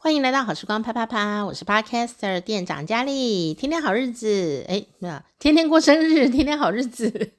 [0.00, 3.52] 欢迎来到好时光啪啪啪，我是 Podcaster 店长佳丽。
[3.52, 7.32] 天天好日子，哎，那，天天过生日，天天好日子。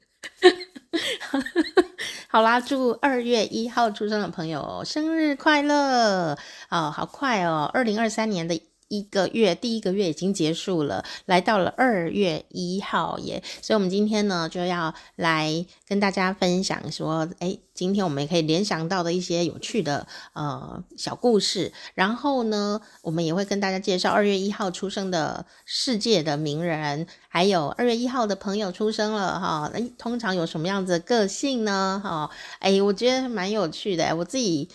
[2.28, 6.38] 好啦，祝二月一号出生的朋友生日快乐！
[6.70, 8.62] 哦，好快哦，二零二三年的。
[8.90, 32.02] 一个月，第一个月已经结束了，来到了二月一号耶，所以，我们今天呢就要来跟大家分享说，哎，今天我们也可以联想到的一些有趣的呃小故事，然后呢，我们也会跟大家介绍二月一号出生的世界的名人，还有二月一号的朋友出生了哈，哎，通常有什么样子的个性呢？
[32.04, 32.30] 哈，
[32.60, 34.68] 哎，我觉得蛮有趣的，我自己，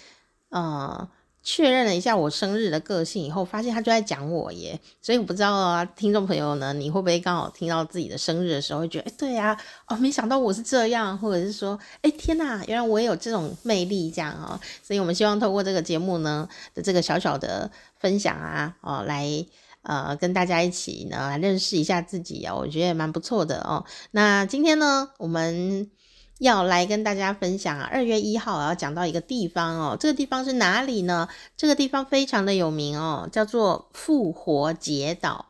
[0.50, 1.08] 呃。
[1.44, 9.54] 确认了一下我生日的个性以后，发现他就在讲我耶，所以我不知道啊，听众朋友呢，你会不会刚好听到自己的生日的时候，会觉得，哎，对呀，
[9.86, 19.44] 哦，没想到我是这样，或者是说，哎，天哪，原来我也有这种魅力，这样啊，所以我们希望透过这个节目呢的这个小小的分享啊，哦，来
[19.82, 23.84] 呃跟大家一起呢来认识一下自己啊，我觉得也蛮不错的哦。
[24.12, 25.90] 那今天呢，我们。
[26.38, 31.28] 要来跟大家分享啊，二月一号要讲到一个地方哦，这个地方是哪里呢？
[31.56, 35.46] 这个地方非常的有名哦，叫做复活节岛。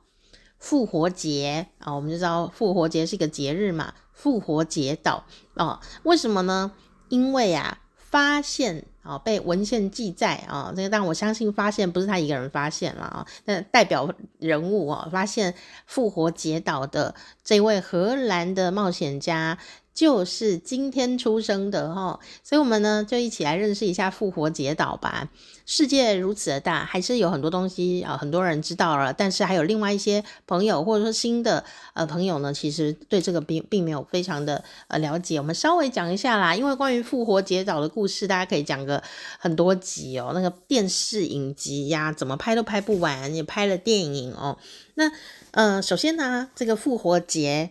[0.58, 3.92] 复活节啊，我们就知道复活节是一个节日嘛。
[4.12, 6.72] 复活节岛哦，为什么呢？
[7.08, 15.54] 因为啊，发现啊，被文献记载啊，这个但我相信发现不是他一个人发现了啊，那代表人物啊，发现
[15.86, 19.58] 复活节岛的这位荷兰的冒险家。
[19.94, 25.30] 就是今天出生的哈，所以我们呢就一起来认识一下复活节岛吧。
[25.66, 31.64] 世界如此的大，还是有很多东西啊，很多人知道了，但是还有另外一些朋友或者说新的
[31.94, 35.38] 呃朋友呢，其实对这个并并没有非常的呃了解。
[35.38, 39.00] 我们稍微讲一下啦，因为关于复活节岛的故事，大家可以讲个
[39.38, 40.32] 很多集哦。
[40.34, 44.58] 那个电视影集呀，怎么拍都拍不完，也拍了电影哦。
[44.94, 45.12] 那
[45.52, 47.70] 呃，首先呢，这个复活节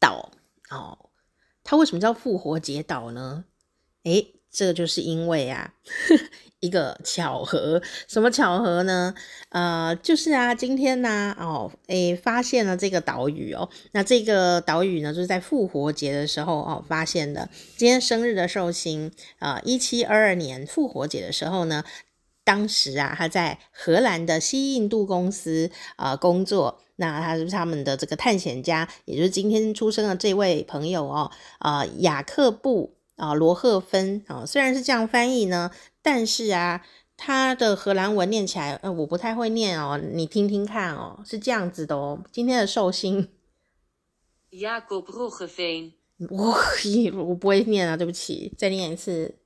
[0.00, 0.30] 岛。
[0.70, 0.96] 哦，
[1.64, 3.44] 它为什么叫复活节岛呢？
[4.04, 5.74] 诶，这个就是因为啊，
[6.60, 7.80] 一个巧合。
[8.08, 9.14] 什么巧合呢？
[9.50, 13.68] 呃，就是啊，今天呢，哦，诶，发现了这个岛屿哦。
[13.92, 17.48] 那这个岛屿呢，就是在复活节的时候哦发现的。
[17.76, 21.84] 今天生日的寿星啊，一七二二年复活节的时候呢，
[22.44, 26.80] 当时啊，他在荷兰的西印度公司啊工作。
[27.02, 36.86] 那他是他们的这个探险家，也就是今天出生的这位朋友哦，啊、呃，雅克布啊罗赫芬啊，虽然是这样翻译呢，但是啊，
[37.16, 43.28] 他的荷兰文念起来，呃，我不太会念哦，你听听看哦，是这样子的哦，今天的寿星，
[44.50, 45.92] 雅克布罗赫芬，
[46.30, 46.54] 我
[47.26, 49.41] 我不会念啊，对不起，再念一次。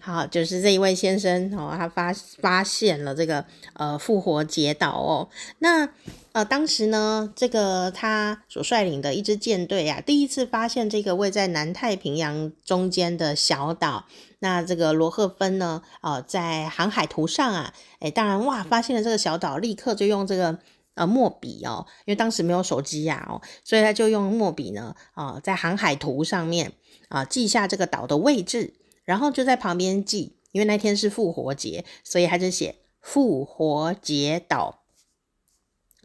[0.00, 3.44] 好，就是这一位先生哦，他发发现了这个
[3.74, 5.28] 呃复活节岛哦。
[5.58, 5.88] 那
[6.32, 14.06] 呃当时呢，这个他所率领的一支舰队啊，第一次发现这个位在南太平洋中间的小岛。
[14.38, 20.58] 那这个罗赫芬呢，呃，在航海图上啊，诶，当然哇，发现了这个小岛，立刻就用这个
[20.94, 26.72] 呃墨笔哦，因为当时没有手机呀哦，所以他就用墨笔呢，啊、在航海图上面。
[27.08, 34.80] 啊，记下这个岛的位置，然后就在旁边记，因为那天是复活节，所以他就写复活节岛。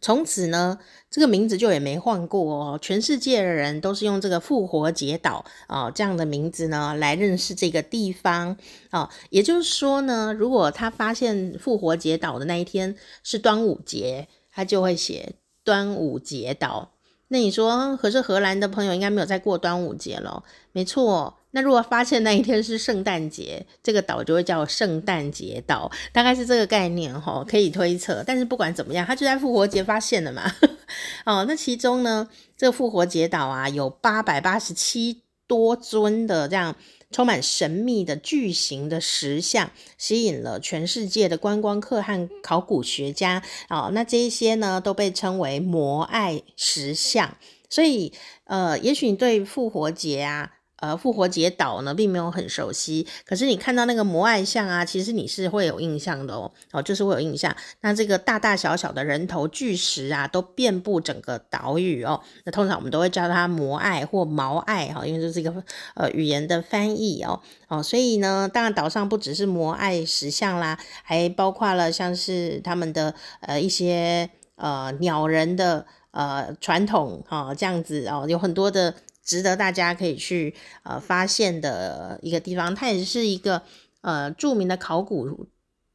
[0.02, 0.80] 从此呢，
[1.12, 8.56] 这个名字就也没换过哦，全世界的人都是用这个复活节岛啊这样的名字呢来认识这个地方
[8.92, 9.10] 啊。
[9.30, 15.34] 也就是说呢，如果他发现复活节岛的那一天是端午节，他就会写
[15.66, 16.94] 端午节岛。
[17.30, 21.36] 那你说，可是荷兰的朋友应该没有在过端午节了，没错。
[21.52, 28.24] 那如果发现那一天是圣诞节，这个岛就会叫圣诞节岛，大概是这个概念哈，可以推测。
[28.26, 30.44] 但是不管怎么样，他就在复活节发现了嘛。
[31.26, 36.78] 哦，那其中呢，这个复活节岛啊，有八百八十七多尊的这样。
[37.12, 43.90] 充满神秘的巨型的石像，吸引了全世界的观光客和考古学家哦。
[43.96, 47.36] 那这一些呢，都被称为摩艾石像。
[47.68, 48.14] 所以，
[48.44, 50.59] 呃，也许你对复活节啊。
[50.80, 57.54] 呃，复活节岛呢，并没有很熟悉，可是你看到那个摩艾像啊，其实你是会有印象的哦，哦，就是会有印象。
[57.82, 62.22] 那这个大大小小的人头巨石啊，都遍布整个岛屿哦。
[62.46, 65.54] 那通常我们都会叫它摩艾或毛艾哈，因为这是一个
[65.96, 78.96] 呃语言的翻译哦，哦，所以呢，当然岛上不只是摩艾石像啦，还包括了像是他们的呃一些呃鸟人的呃传统哈，这样子哦，有很多的。
[79.30, 83.62] 值得大家可以去呃发现的一个地方，它也是一个
[84.02, 85.48] 呃著名的考古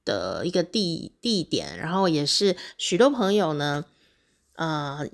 [0.04, 3.84] 的一个地地点，然后也是许多朋友呢，
[4.54, 5.08] 呃，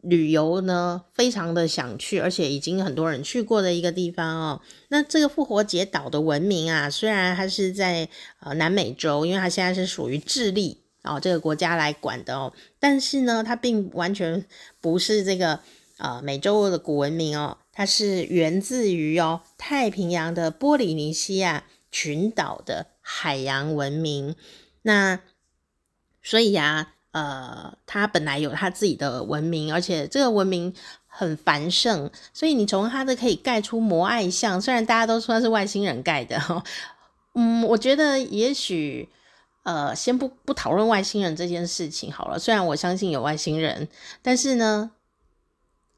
[0.00, 4.60] 旅游呢非常的想去，而且已经很多人去过的一个地方哦。
[4.88, 8.08] 那这个复活节岛的文明啊，虽然它是在
[8.40, 14.44] 呃南美洲，因为它现在是属于智利哦这个国家来管的哦，但是呢，它并完全
[14.80, 15.60] 不是这个
[15.98, 22.86] 呃美洲的古文明哦，它是源自于哦太平洋的波里尼西亚群岛的。
[23.08, 24.34] 海洋文明，
[24.82, 25.20] 那
[26.24, 30.74] 所以呀、啊，呃，它本来有它自己的文明，而且这个文明
[31.06, 36.36] 很繁盛，所以你从它的可以盖出摩艾像，虽然大家都说是外星人盖的，
[37.36, 39.08] 嗯，我觉得也许，
[39.62, 42.40] 呃，先不不讨论外星人这件事情好了。
[42.40, 43.86] 虽然我相信有外星人，
[44.20, 44.90] 但是呢，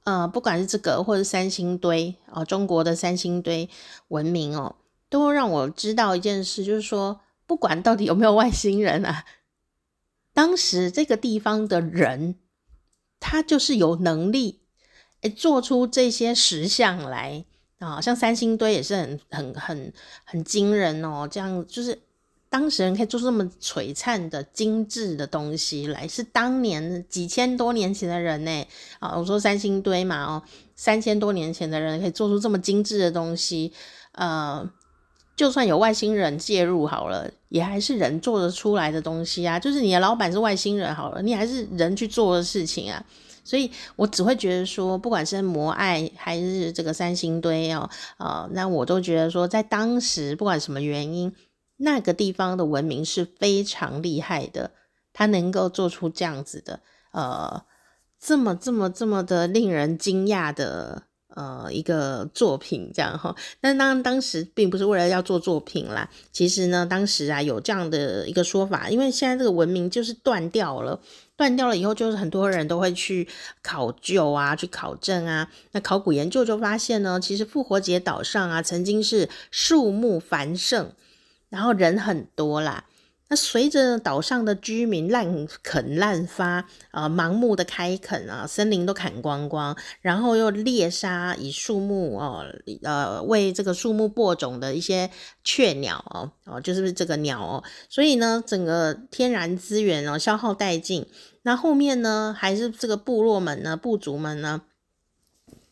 [0.08, 3.69] 呃，不管是这个或者三星堆哦，中国的三星堆
[4.08, 4.76] 文明哦。
[5.10, 9.26] 都让我知道一件事，就是说，不管到底有没有外星人啊，
[10.32, 12.37] 当时这个地方的人，
[13.20, 14.60] 他就是有能力，
[15.20, 17.44] 诶，做出这些石像来
[17.78, 19.93] 啊，像三星堆也是很很很
[20.25, 21.28] 很惊人哦。
[21.31, 22.00] 这样就是
[22.50, 28.66] 当时人可以做出这么璀璨的精致的东西来，是当年几千多年前的人呢
[28.98, 29.16] 啊。
[29.16, 30.42] 我说三星堆嘛，哦，
[30.74, 33.72] 三千多年前的人可以做出这么精致的东西，
[34.12, 34.68] 呃。
[35.36, 39.56] 就算有外星人介入好了，也还是人做得出来的东西啊。
[39.56, 43.00] 就是你的老板是外星人好了，你还是人去做的事情啊。
[43.44, 51.32] 所以我只会觉得说，不管是摩艾还是这个三星堆哦，呃，那我都觉得说，在当时不管什么原因，
[51.78, 54.70] 那个地方的文明是非常厉害的，
[55.12, 56.80] 他能够做出这样子的，
[57.12, 57.64] 呃，
[58.20, 61.04] 这么这么这么的令人惊讶的。
[61.36, 66.10] 呃，一个作品这样哈，但当当时并不是为了要做作品啦。
[66.32, 70.98] 其实呢，当时啊有这样的一个说法，因为现在这个文明就是断掉了，
[71.36, 73.28] 断掉了以后，就是很多人都会去
[73.62, 75.48] 考究啊，去考证啊。
[75.70, 80.90] 那考古研究就发现呢，其实复活节岛上啊，曾经是树木繁盛，
[81.48, 82.84] 然后人很多啦。
[83.30, 92.42] 那随着岛上的居民滥垦滥伐，呃，盲目的开垦啊，森林都砍光光，然后又猎杀以树木哦，
[92.82, 95.10] 呃，为这个树木播种的一些
[95.44, 101.06] 雀鸟哦，哦，就是这个鸟哦，所以呢，整个天然资源哦消耗殆尽。
[101.42, 104.62] 那后面呢，还是这个部落们呢，部族们呢，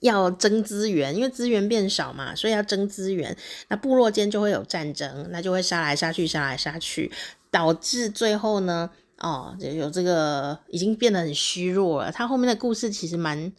[0.06, 3.36] 要争资源，因为资源变少嘛，所以要争资源。
[3.68, 7.12] 那部落间就会有战争，那就会杀来杀去，杀来杀去。
[7.50, 12.12] 导致最后呢，哦，有这个已经变得很虚弱了。
[12.12, 13.50] 他后面的故事其实蛮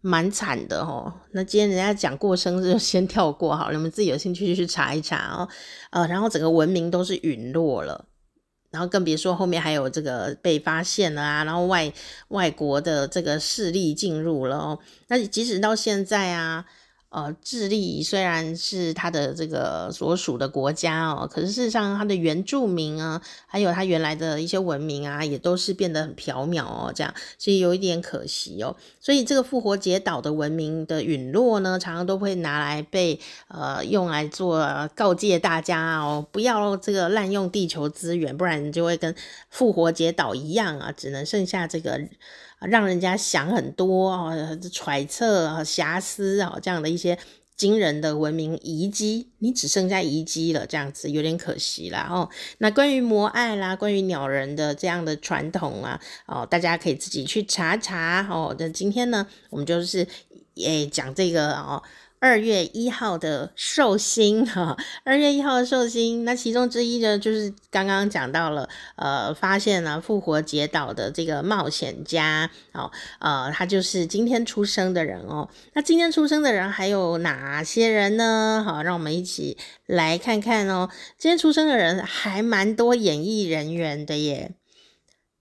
[0.00, 1.12] 蛮惨的哦。
[1.32, 5.48] 那今天人家讲过生日就先跳过好了，你们自己有兴趣就去查一查哦。
[5.90, 8.06] 呃，然后整个文明都是陨落了，
[8.70, 11.92] 然后更别说后面还有这个被发现了啊，然后外
[12.28, 14.78] 外国的这个势力进入了哦。
[15.08, 16.64] 那即使到现在啊。
[17.10, 28.76] 呃，智利虽然是它的这个所属的国家哦，可是事实上它的原住民啊，还有它原来的一些文明啊，也都是变得很缥缈哦，这样，所以有一点可惜哦。
[29.00, 33.18] 所以这个复活节岛的文明的陨落呢，常常都会拿来被
[33.48, 39.14] 呃用来做告诫大家哦，不要这个滥用地球资源，不然就会跟
[39.48, 41.98] 复活节岛一样啊，只能剩下这个。
[42.60, 44.34] 让人家想很多啊，
[44.72, 47.18] 揣测啊，遐思啊，这样的一些
[47.56, 52.28] 惊人的文明遗迹，你只剩下遗迹了，这样子有点可惜啦哦。
[52.58, 58.54] 那关于摩艾啦，关于鸟人的这样的传统啊，哦，大家可以自己去查查哦。
[58.58, 60.06] 那今天呢，我们就是
[60.56, 61.82] 诶讲这个哦。
[62.20, 75.48] 二月一号的寿星哈，二月一号的寿星，那其中之一呢，就是刚刚讲到了，呃，发现了复活节岛的这个冒险家，哦，呃，他就是今天出生的人哦。
[75.74, 78.62] 那今天出生的人还有哪些人呢？
[78.66, 79.56] 好，让我们一起
[79.86, 80.88] 来看看哦。
[81.16, 84.52] 今天出生的人还蛮多演艺人员的耶。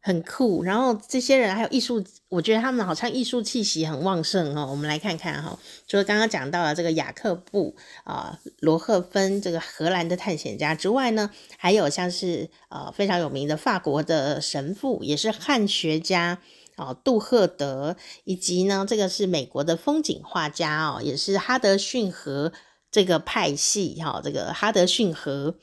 [0.08, 4.66] 很酷，然后这些人还有艺术，我觉得他们好像艺术气息很旺盛哦。
[4.72, 16.40] 我们来看看哈、哦，除了刚刚讲到了这个雅克布啊、罗赫芬这个荷兰的探险家之外呢，还有像是呃非常有名的法国的神父，也是汉学家
[16.78, 22.54] 啊、呃、杜赫德，以及呢这个是美国的风景画家哦，也是哈德逊河
[22.90, 25.56] 这个派系哈、这个哈德逊河。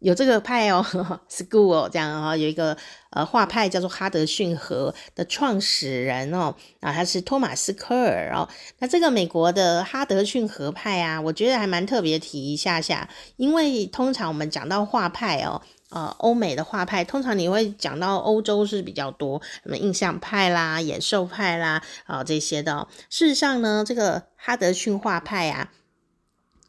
[0.00, 0.84] 有这个派哦，
[1.30, 2.76] school 哦，这样啊、哦，有一个
[3.10, 8.48] 呃画派叫做哈德逊河的创始人哦，啊，他是托马斯科尔哦。
[8.78, 25.70] 那这个美国的哈德逊河派啊，我觉得还蛮特别提一下下，因为通常我们讲到画派哦，呃，欧美的画派，通常你会讲到欧洲是比较多，什么印象派啦、野兽派啦啊、这些的、事实上呢，这个哈德逊画派啊。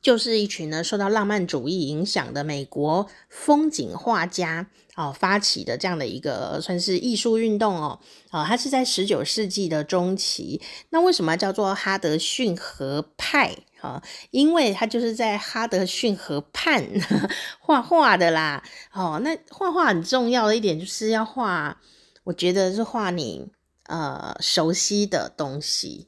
[0.01, 7.99] 就是一群呢受到浪漫主义影响的美国风景画家哦发起的这样的一个算是艺术运动哦，
[8.31, 10.59] 啊、哦，它是在十九世纪的中期。
[10.89, 14.03] 那为什么叫做哈德逊河派啊、哦？
[14.31, 16.83] 因为它就是在哈德逊河畔
[17.61, 18.63] 画画的啦。
[18.91, 21.79] 哦，那画画很重要的一点就是要画，
[22.23, 23.47] 我觉得是画你
[23.85, 26.07] 呃熟悉的东西。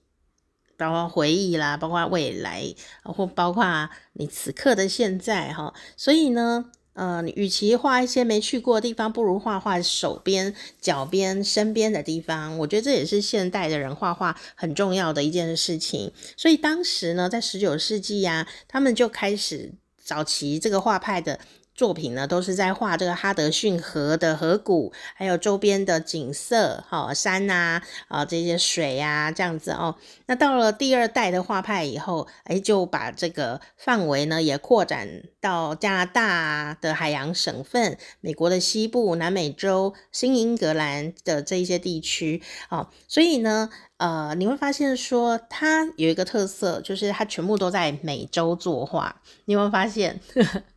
[0.78, 2.64] 包括回忆啦，包括未来，
[3.04, 5.74] 或包括你此刻的现在哈。
[5.96, 12.58] 所以呢，呃，与其画一些没去过的地方，不如画画手边、脚边、身边的地方。
[12.60, 16.12] 我觉得这也是现代的人画画很重要的一件事情。
[16.38, 21.40] 所以当时呢，在十九世纪呀，他们就开始早期这个画派的。
[21.76, 29.96] 作品呢，都是在画这个哈德逊河的河谷，还有周边的景色，哈、哦，山啊，啊，这些水啊，这样子哦。
[30.28, 42.90] 那到了第二代的画派以后，哎，就把这个范围呢也扩展到加拿大的海洋省份、美国的西部、南美洲、新英格兰的这一些地区，哦。
[43.08, 49.22] 所以呢，呃，你会发现说，它有一个特色，就是它全部都在美洲作画。
[49.46, 50.20] 你有没有发现？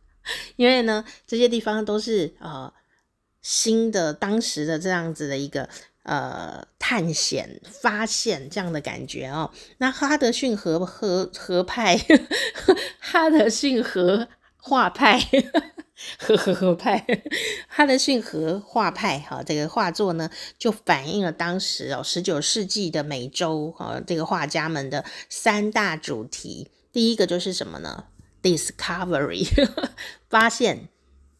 [0.55, 2.71] 因为呢，这些地方都是呃
[3.41, 5.69] 新的当时的这样子的一个
[6.03, 9.51] 呃探险发现这样的感觉哦。
[9.77, 11.97] 那哈德逊河河河派，
[12.99, 15.19] 哈德逊河画派，
[16.19, 17.05] 河河河派，
[17.67, 26.69] 哈德逊河画派哈，这个画作呢就反映了当时哦十九世纪的美洲啊这个画家们的三大主题。
[26.91, 28.05] 第一个就是什么呢
[28.47, 29.45] ？Discovery
[30.29, 30.87] 发现、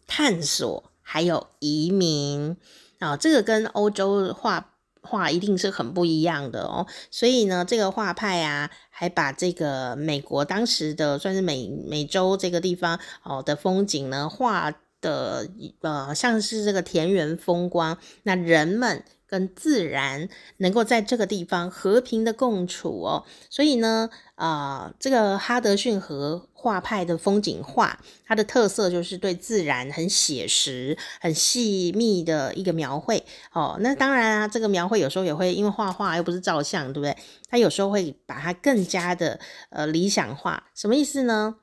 [0.06, 2.58] 探索，还有移民
[3.00, 6.86] 啊，这个跟欧洲画画一定是很不一样的哦。
[7.10, 15.50] 所以呢，这个画派啊，还把这个美国当时的算是美美洲这个地方哦的风景呢画的
[15.82, 19.06] 呃像是这个田园风光，那人们。
[19.30, 33.24] 跟自然能够在这个地方和平的共处哦，所以呢，啊、呃，这个哈德逊河画派的风景画，它的特色就是对自然很写实、很细密的一个描绘
[33.54, 33.78] 哦。
[33.80, 37.16] 那当然啊，这个描绘有时候也会因为画画又不是照相，对不对？
[37.48, 40.64] 它有时候会把它更加的呃理想化。
[40.74, 41.58] 什么意思呢？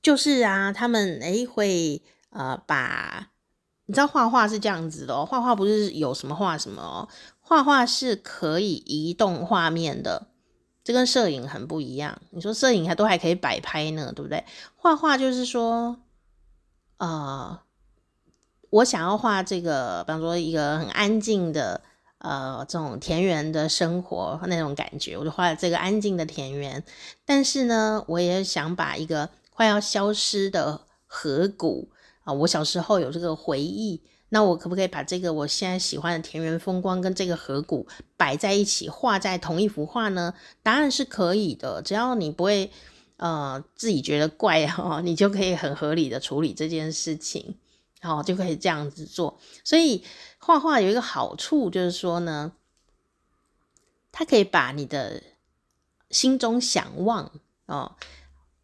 [0.00, 3.28] 就是啊，他们诶会呃把。
[3.86, 7.08] 你知道画画是这样子的哦，画画不是有什么画什么哦，
[7.40, 10.28] 画画是可以移动画面的，
[10.84, 12.20] 这跟摄影很不一样。
[12.30, 14.44] 你说摄影还都还可以摆拍呢，对不对？
[14.76, 15.96] 画画就是说，
[16.98, 17.60] 呃，
[18.70, 21.80] 我想要画这个，比方说一个很安静的，
[22.18, 26.82] 呃，这种田园的生活那种感觉，我就画了这个安静的田园。
[27.24, 31.90] 但是呢，我也想把一个快要消失的河谷。
[32.24, 34.00] 啊，我小时候有这个回忆，
[34.34, 37.86] 那我可不可以把这个我现在喜欢的田园风光跟这个河谷
[38.16, 40.32] 摆在一起，画在同一幅画呢？
[40.62, 42.70] 答案是可以的，只要你不会
[43.18, 47.56] 呃自己觉得怪哈、哦，你就可以很合理的处理这件事情，
[48.00, 49.38] 好、哦，就可以这样子做。
[49.64, 50.02] 所以
[50.38, 52.52] 画画有一个好处就是说呢，
[54.10, 55.22] 它可以把你的
[56.08, 57.30] 心中想望
[57.66, 57.96] 哦。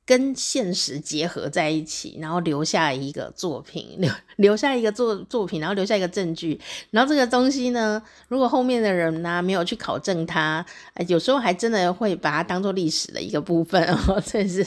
[0.09, 6.59] 跟现实结合在一起，然后留下一个作品，留留下一个作作品，然后留下一个证据，
[6.91, 10.65] 然后这个东西呢，如果后面的人呢、没有去考证它，
[11.09, 14.67] 有时候还真的会把它当做历史的一个部分哦， 真是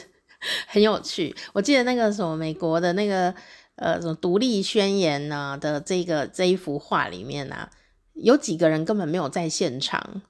[0.67, 1.35] 很有趣。
[1.53, 3.33] 我记得那个什么美国的那个
[3.77, 7.67] 呃什么独立宣言呢、的这个这一幅画里面呢、
[8.13, 10.21] 有几个人根本没有在现场。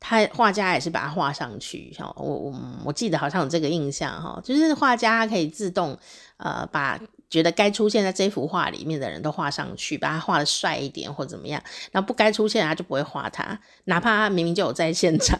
[0.00, 5.98] 他画家也是把它画上去，哈，我我我记得好像有这个印象，哈，就是画家他可以自动，
[6.36, 7.00] 呃，把。
[7.30, 11.62] 觉得该出现在这幅画里面的人都画上去，把他画的帅一点或怎么样，
[11.92, 15.38] 那不该出现他就不会画他，哪怕他明明就有在现场。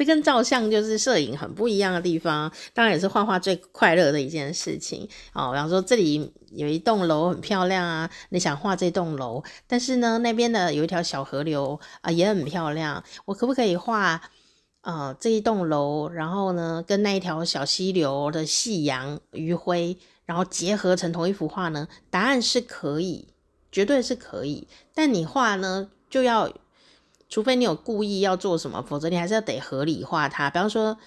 [0.00, 5.50] 这跟照相就是摄影很不一样的地方，当然也是画画最快乐的一件事情哦。
[5.52, 14.22] 比方说这里有一栋楼很漂亮啊，你想画这栋楼，但是呢那边的有一条小河流啊也很漂亮，我可不可以画
[14.80, 21.86] 呃这一栋楼，然后呢跟那一条小溪流的夕阳余晖，然后结合成同一幅画呢？
[22.08, 23.28] 答案是可以，
[23.70, 24.66] 绝对是可以。
[24.94, 26.50] 但你画呢，就要
[27.30, 30.50] 除非你有故意要做什么，否则你还是要得合理化它。
[30.50, 30.98] 比方说，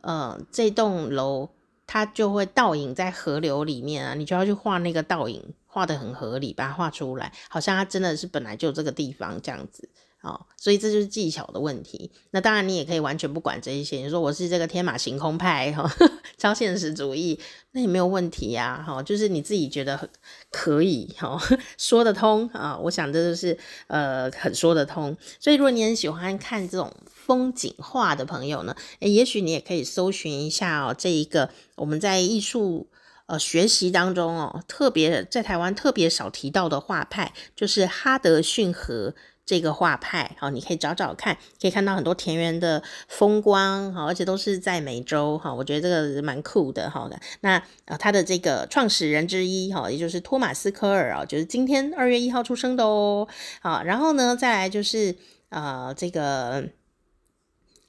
[0.00, 1.50] 呃，这栋楼
[1.86, 9.88] 它就会倒影在河流里面啊，你就要去画那个倒影，画的很合理，把它画出来，好像它真的是本来就这个地方这样子。
[10.26, 12.10] 哦，所以这就是技巧的问题。
[12.32, 13.98] 那当然，你也可以完全不管这一些。
[13.98, 15.88] 你说我是这个天马行空派，哈，
[16.36, 17.38] 超现实主义，
[17.70, 20.08] 那也没有问题呀，哈，就是你自己觉得
[20.50, 21.40] 可以，哈，
[21.78, 22.76] 说得通啊。
[22.76, 23.56] 我想这就是
[23.86, 25.16] 呃很说得通。
[25.38, 32.88] 所以如果你很喜欢看这种风景画的朋友呢，诶，也许你也可以搜寻一下哦，这一个我们在艺术
[33.26, 39.14] 呃学习当中哦，特别在台湾特别少提到的画派，就是哈德逊河。
[39.46, 47.16] 这个画派，好，你可以找找看，可以看到很多田园的风光，好，而且都是在美洲，哈，我觉得这个蛮酷的，好的。
[47.42, 53.28] 那呃，他的这个创始人之一，哈，也就是托马斯科尔啊，就是今天二月一号出生的哦，
[53.62, 55.14] 好，然后呢，再来就是
[55.50, 56.70] 呃，这个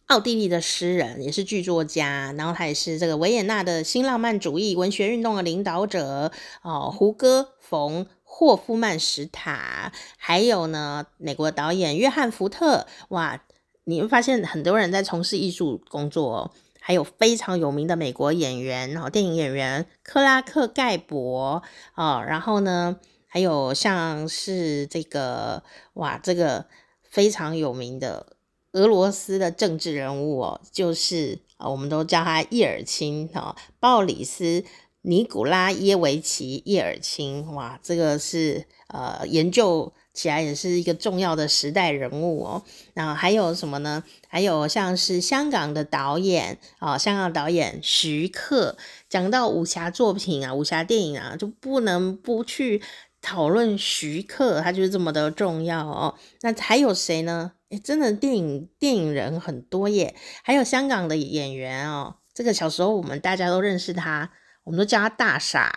[0.06, 8.06] 奥地利的诗人，也是剧作家，然后他也是这个维也纳的新浪漫主义文学运动的领导者，哦，胡歌冯。
[8.40, 13.44] 霍夫曼史塔，还有呢，美国导演约翰福特，哇，
[13.86, 21.64] 你会发现很多人在从事艺术工作哦，还有非常有名的美国演员哦，电影演员克拉克盖博
[21.96, 25.64] 哦，然后呢，还有像是这个
[25.94, 26.68] 哇，这个
[27.10, 28.38] 非常有名的
[28.74, 34.64] 俄罗斯的政治人物哦，就是我们都叫他叶尔钦哦，鲍里斯。
[35.08, 42.62] 尼古拉耶维奇·叶尔钦，哇，这个是呃研究起来也是一个重要的时代人物哦。
[42.94, 44.04] 那还有什么呢？
[44.28, 48.76] 还有像是香港的导演啊、香港导演徐克。
[49.08, 52.82] 讲到武侠作品啊，武侠电影啊，就不能不去
[53.22, 56.16] 讨论徐克，他就是这么的重要哦。
[56.42, 57.54] 那还有谁呢？
[57.70, 62.16] 诶，真的电影电影人很多耶，还有香港的演员哦。
[62.34, 64.32] 这个小时候我们大家都认识他。
[64.68, 65.74] 我们都叫他大傻，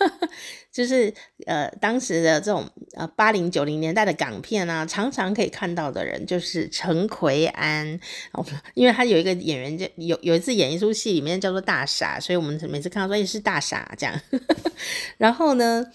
[0.70, 1.10] 就是
[1.46, 7.98] 呃，当时的这种呃八零九零年代的港片啊，常常可以看到的人就是陈奎安，
[8.74, 14.20] 因为他有一个演员叫有有一次演一出戏里面叫做大傻，所以我们每次看到说也是大傻这样。
[15.16, 15.86] 然后呢，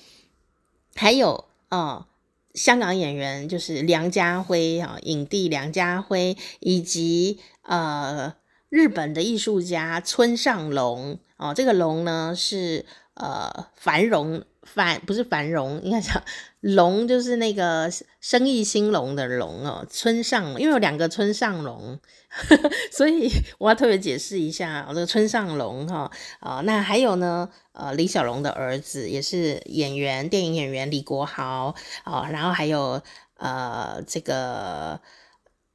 [0.95, 2.07] 还有哦、
[2.55, 8.33] 香港演员就是梁家辉啊，影帝梁家辉，以及呃
[8.69, 11.19] 日本的艺术家村上隆。
[11.43, 16.23] 哦，这个龙呢是呃繁荣繁不是繁荣，应该讲
[16.61, 19.85] 龙就是那个生意兴隆的龙哦。
[19.89, 21.99] 村上，因为有两个村上龙，
[22.93, 31.75] 所以我要特别解释一下，这个村上龙哈啊、那还有呢呃李小龙的儿子也是演员，电影演员李国豪
[32.05, 33.01] 啊、哦，然后还有
[33.35, 35.01] 呃这个。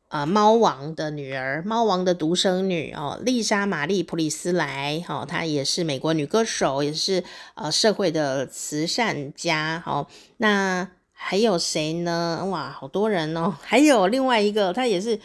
[0.09, 7.23] 啊、呃，猫王的女儿，猫王的独生女哦，丽莎玛丽普里斯莱，哦，她也是美国女歌手，也是
[7.55, 10.07] 呃社会的慈善家，哦，
[10.39, 12.47] 那还有谁呢？
[12.51, 15.21] 哇，好多人哦， 还有另外一个，她也是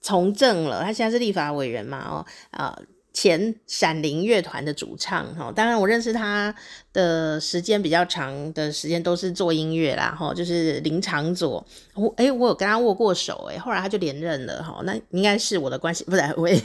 [0.00, 2.78] 从政了，她现在是立法委员嘛，哦，啊、
[3.14, 6.52] 前闪灵乐团的主唱哈，当然我认识他
[6.92, 16.60] 的时间比较长的时间都是做音乐啦哈，就是林长佐，我哎我有跟他握过手哎，后来他就连任了哈，那应该是我的关系，不然 我也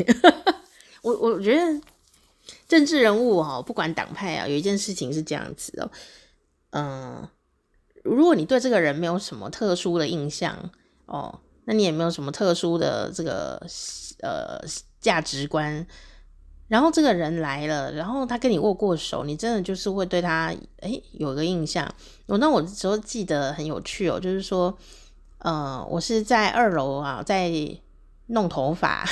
[1.03, 1.81] 我我觉得
[2.67, 5.91] 政治人物哈，不管党派啊，有一件事情是这样子哦，
[6.71, 7.29] 嗯，
[8.03, 10.71] 如果你对这个人没有什么特殊的印象
[11.05, 13.63] 哦，那你也没有什么特殊的这个
[14.23, 14.59] 呃
[14.99, 15.85] 价值观。
[16.69, 21.93] 然后这个人来了，然后他跟你握过手，你真的就是会对他诶有个印象。
[22.27, 24.77] 我那我时候记得很有趣哦，就是说，
[25.39, 27.51] 呃，我是在二楼啊，在
[28.27, 29.03] 弄头发。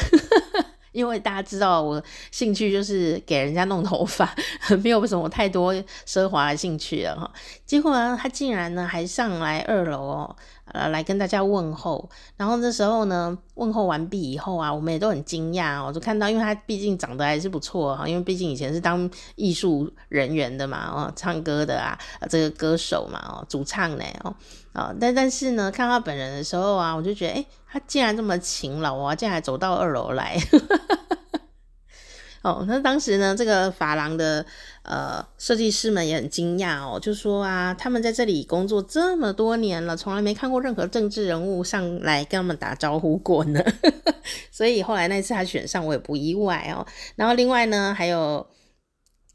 [0.98, 4.34] 因为大家知道我兴趣就是给人家弄头发，
[4.82, 5.72] 没有什么太多
[6.08, 7.32] 奢华的兴趣了哈。
[7.68, 12.10] 结果呢，他竟然呢还上来二楼哦，呃，来跟大家问候。
[12.36, 21.96] 然后这时候呢，问候完毕以后啊，我们也都很惊讶哦，就看到，因为他毕竟长得还是不错哈，因为毕竟以前是当艺术人员的嘛，哦，唱歌的啊，
[22.28, 24.34] 这个歌手嘛，哦，主唱呢，哦。
[24.74, 27.46] 啊，但但是呢，看他本人的时候啊，我就觉得，哎，
[27.78, 30.36] 他竟然这么勤劳啊，竟然还走到二楼来。
[32.42, 34.44] 哦，那当时呢，这个发廊的
[34.82, 43.62] 呃，设计师们也很惊讶哦，就说啊，他们在这里工作这么多年了，从来没看过任何政治人物上来跟他们打招呼过呢。
[44.52, 46.86] 所以后来那次他选上，我也不意外哦。
[47.16, 48.48] 然后另外呢，还有。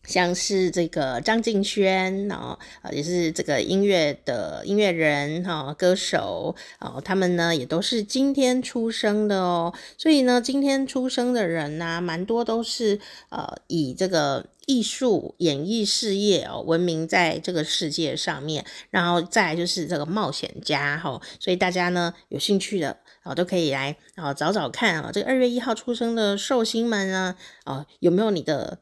[0.05, 2.59] 像是这个张敬轩哦，
[2.91, 12.99] 也是这个音乐的音乐人哈，歌手哦，他们呢也都是今天出生的哦，所以呢，今天出生的人呐、蛮多都是
[13.31, 28.81] 呃以这个艺术演艺事业哦闻名在这个世界上面，然后再来就是这个冒险家哈，所以大家呢有兴趣的哦都可以来哦找找看啊，这个二月一号出生的寿星们呢哦有没有你的？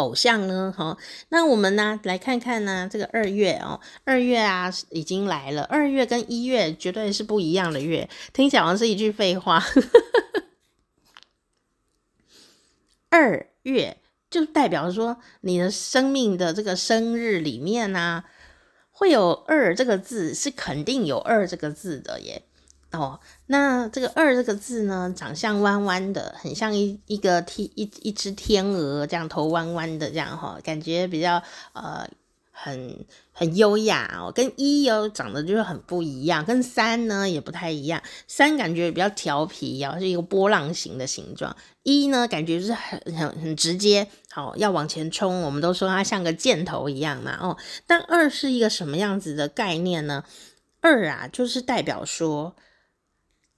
[0.00, 0.74] 偶像呢？
[0.76, 0.96] 哈，
[1.28, 5.62] 那我们呢来看看呢，这个二月哦，二月啊已经来了。
[5.64, 9.62] 二月跟一月绝对是不一样的月，听起来好像是一句废话。
[13.10, 13.98] 二月
[14.30, 18.24] 就代表说你的生命的这个生日里面呢、
[18.90, 22.44] 会有二这个字，是肯定有二这个字的耶。
[22.92, 31.40] 哦，那这个二这个字呢，长相弯弯的，很像一一个天一一只天鹅这样头弯弯的这样哈，感觉比较
[31.72, 32.04] 呃
[32.50, 34.32] 很很优雅哦。
[34.34, 38.02] 跟一哦长得就是很不一样，跟三呢也不太一样。
[38.26, 41.56] 三感觉比较调皮哦，是一个波浪形的形状。
[41.84, 45.42] 一呢感觉是很很很直接，好要往前冲。
[45.42, 47.56] 我们都说它像个箭头一样嘛哦。
[47.86, 50.24] 但二是一个什么样子的概念呢？
[50.80, 52.56] 二啊就是代表说。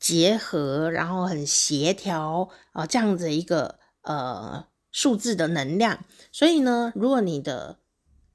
[0.03, 6.05] 结合，然后很协调啊，这样子一个呃数字的能量。
[6.33, 7.77] 所以呢，如果你的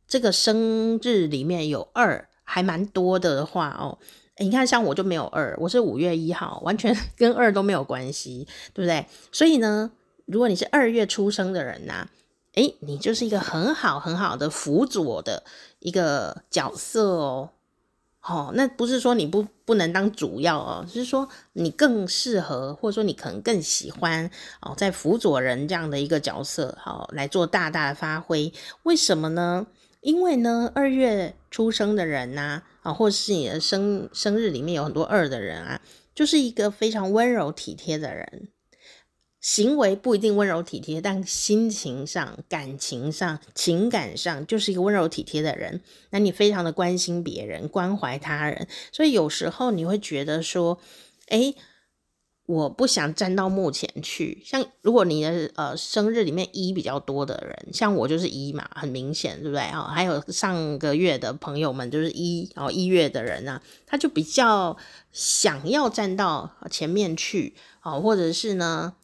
[0.07, 3.99] 这个生日里面有二，还蛮多的的话哦，
[4.37, 9.05] 你看像我就没有二，我是五月一号，完全 跟二都没有关系，对不对？
[9.33, 9.91] 所以呢，
[10.25, 12.07] 如果你是二月出生的人呐，
[12.53, 15.43] 诶，你就是一个很好很好的辅佐的
[15.79, 17.49] 一个角色哦。
[18.27, 24.29] 哦，那不是说你不不能当主要哦，是说你更适合，或者说你可能更喜欢
[24.61, 28.51] 哦，在辅佐人这样的一个角色，好、哦、来做大大的发挥。
[28.83, 29.67] 为什么呢？
[30.01, 35.81] 因为呢，二月出生的人呐，啊、或是你的生生日里面有很多二的人啊，
[36.13, 38.49] 就是一个非常温柔体贴的人。
[39.39, 45.81] 行为不一定温柔体贴，但心情上、感情上、情感上就是一个温柔体贴的人。
[46.09, 50.79] 那你非常的关心别人、关怀他人，所以有时候你会觉得说
[51.29, 51.55] ：“诶，
[52.47, 59.83] 我不想站到幕前去。”像如果你的呃生日里面一比较多的人，像我就是一嘛，很明显，对不对啊？
[59.83, 64.75] 还有上个月的朋友们就是一，哦一月的人啊，他就比较
[65.11, 68.95] 想要站到前面去啊，或者是呢？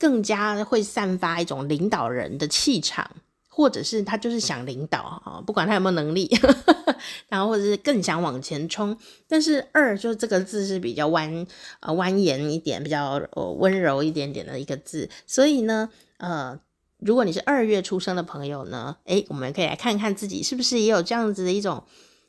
[0.00, 3.08] 更加会散发一种领导人的气场，
[3.48, 6.34] 或者是他就是想领导啊，不管他有没有能力，
[7.28, 8.96] 然后或者是更想往前冲。
[9.28, 11.46] 但是二就这个字是比较弯
[11.80, 16.58] 呃蜿蜒一点，比较呃温柔一点点的一个字，所以呢，呃，
[16.96, 21.84] 如果你是二月出生的朋友呢，诶，我们可以来看看自己是不是也有这样子的一种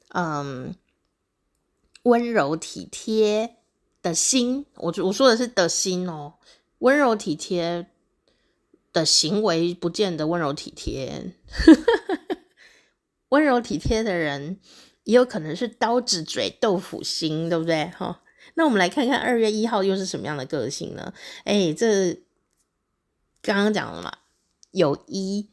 [0.09, 0.75] 嗯
[2.03, 3.55] 温柔体贴
[4.01, 4.65] 的心。
[4.75, 6.33] 我我说的是的心哦。
[6.81, 7.87] 温柔体贴
[8.91, 11.33] 的行为不见得温柔体贴，
[13.29, 14.59] 温柔体贴的人
[15.03, 17.85] 也有可能是刀子嘴豆腐心，对不对？
[17.85, 18.23] 哈，
[18.55, 21.13] 那我们来看看二月一号又是什么样的个性呢？
[21.45, 22.13] 哎，这
[23.41, 24.11] 刚刚讲了嘛，
[24.71, 25.49] 有一。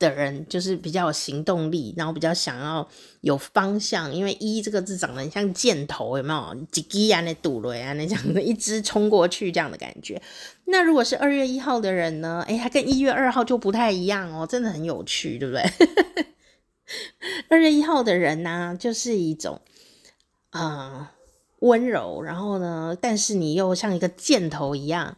[0.00, 2.88] 的人就是比较有行动力，然后比较想要
[3.20, 6.66] 有方向，因为一这个字长得很像箭头，有没有？
[6.72, 10.20] 几几啊，那堵雷啊，那这样的一直冲过去这样的感觉。
[10.64, 12.42] 那如果是二月一号的人呢？
[12.48, 15.62] 诶，他跟一月二号就不太一样哦，真的很有趣，对不对？
[17.50, 19.60] 二月一号的人呢、就是一种
[20.50, 21.12] 啊、
[21.58, 25.16] 温柔，然后呢，但是你又像一个箭头一样。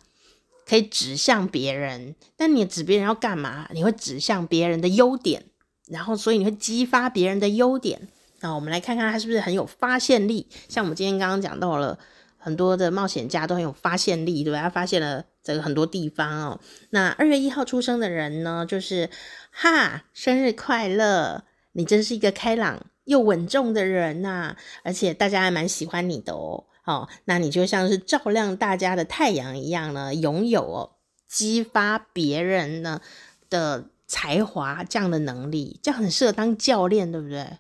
[0.73, 3.69] 可以指向别人，但你指别人要干嘛？
[3.75, 5.45] 你会指向别人的优点，
[5.89, 8.09] 然后所以你会激发别人的优点。
[8.41, 10.49] 那我们来看看他是不是很有发现力？
[10.71, 11.99] 像我们今天刚刚讲到了
[12.39, 14.63] 很多的冒险家都很有发现力，对吧？
[14.63, 16.61] 他发现了这个很多地方哦。
[16.89, 19.11] 那二月一号出生的人呢，就是
[19.51, 21.45] 哈，生日快乐！
[21.73, 26.65] 你真是一个开朗又稳重的人呐，而且大家还蛮喜欢你的哦。
[26.85, 30.97] 哦，那你就像是照亮大家的太阳一样呢，拥有哦
[31.29, 33.01] 激发别人呢
[33.49, 37.59] 的才华这样的能力，这样很适合当教练，对不对？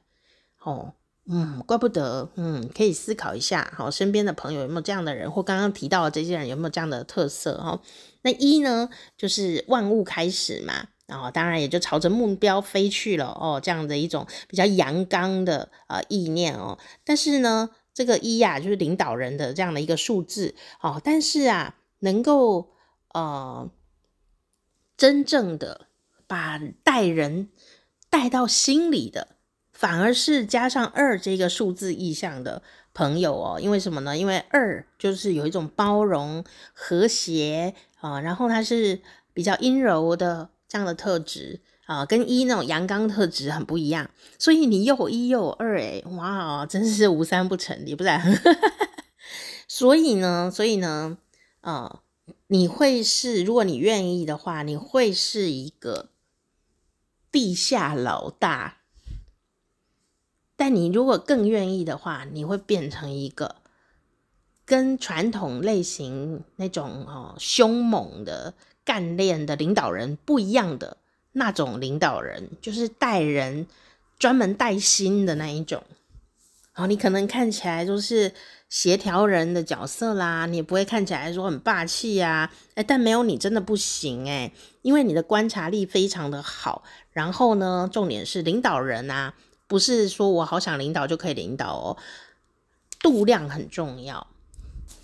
[0.65, 0.95] 哦，
[1.31, 7.59] 嗯，怪不得，嗯，可以思考一下，好，身边的朋友有没有这样的人，或刚刚提到的这些人有没有这样的特色？
[7.59, 7.81] 哈，
[8.23, 10.89] 那一呢，就是万物开始嘛。
[11.07, 16.79] 然后当然也就朝着目标飞去了哦，这样的一种比较阳刚的呃意念哦。
[17.05, 21.01] 但是呢，这个一呀，就是领导人的这样的一个数字哦。
[21.03, 22.73] 但是啊，能够
[23.15, 23.71] 呃
[24.97, 25.89] 真正的
[26.27, 27.49] 把带人
[28.09, 29.37] 带到心里的，
[29.73, 32.63] 反而是加上二这个数字意象的
[32.95, 33.61] 朋友哦。
[33.61, 34.17] 因为什么呢？
[34.17, 39.01] 因为二就是有一种包容、和谐啊，然后它是
[39.33, 40.51] 比较阴柔的。
[40.69, 48.41] 这样的特质啊，跟一那种阳刚特质很不一样，所以你又一又二，哎，哇，真是无三不成，你不然。
[49.69, 51.19] 所以呢，所以呢，
[51.61, 52.01] 啊，
[52.49, 56.11] 你会是，如果你愿意的话，你会是一个
[57.31, 58.79] 地下老大。
[60.57, 63.57] 但你如果更愿意的话，你会变成一个
[64.65, 68.55] 跟传统类型那种哦凶猛的。
[68.85, 70.97] 干练的领导人不一样的
[71.33, 73.67] 那种领导人，就是带人
[74.19, 75.83] 专门带心的那一种。
[76.75, 78.33] 然后你可能看起来就是
[78.69, 82.51] 协调人的角色啦，你也不会看起来说很霸气呀。
[82.75, 86.83] 哎，但没有你真的不行哎，因为你的观察力非常的好。
[87.11, 89.35] 然后呢，重点是领导人啊，
[89.67, 91.97] 不是说我好想领导就可以领导哦，
[93.01, 94.27] 度量很重要。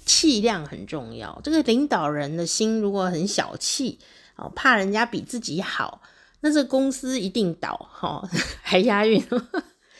[0.07, 3.99] 气量很重要，这个领导人的心如果很小气，
[4.37, 6.01] 哦，怕人家比自己好，
[6.41, 8.23] 那这公司一定倒，哈，
[8.63, 9.25] 还押韵。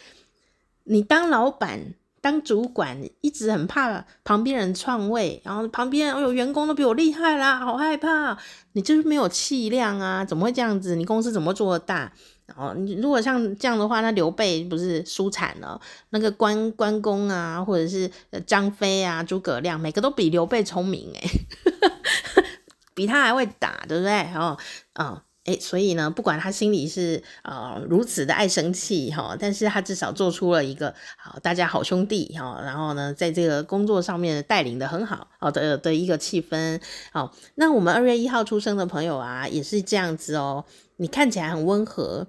[0.85, 8.39] 你当老板、当主管，一直很怕旁边人篡位，然后旁边有员工都比我厉害啦，好害怕，
[8.73, 10.97] 你就是没有气量啊，怎么会这样子？
[10.97, 12.13] 你公司怎么做得大？
[12.57, 15.79] 哦，你如果像这样的话，那刘备不是输惨了？
[16.11, 18.11] 那个关关公啊，或者是
[18.47, 21.29] 张飞啊、诸葛亮，每个都比刘备聪明诶，
[22.95, 24.23] 比他还会打，对不对？
[24.35, 24.57] 哦，
[24.99, 36.81] 嗯，诶，所以呢，不管他心里是呃如此的爱生气哈，但是他至少做出了一个好大家好兄弟哈，然后呢，在这个工作上面带领的很好好的的一个气氛。
[37.13, 42.27] 好，那我们二月一号出生的朋友啊，也是这样子哦，你看起来很温和。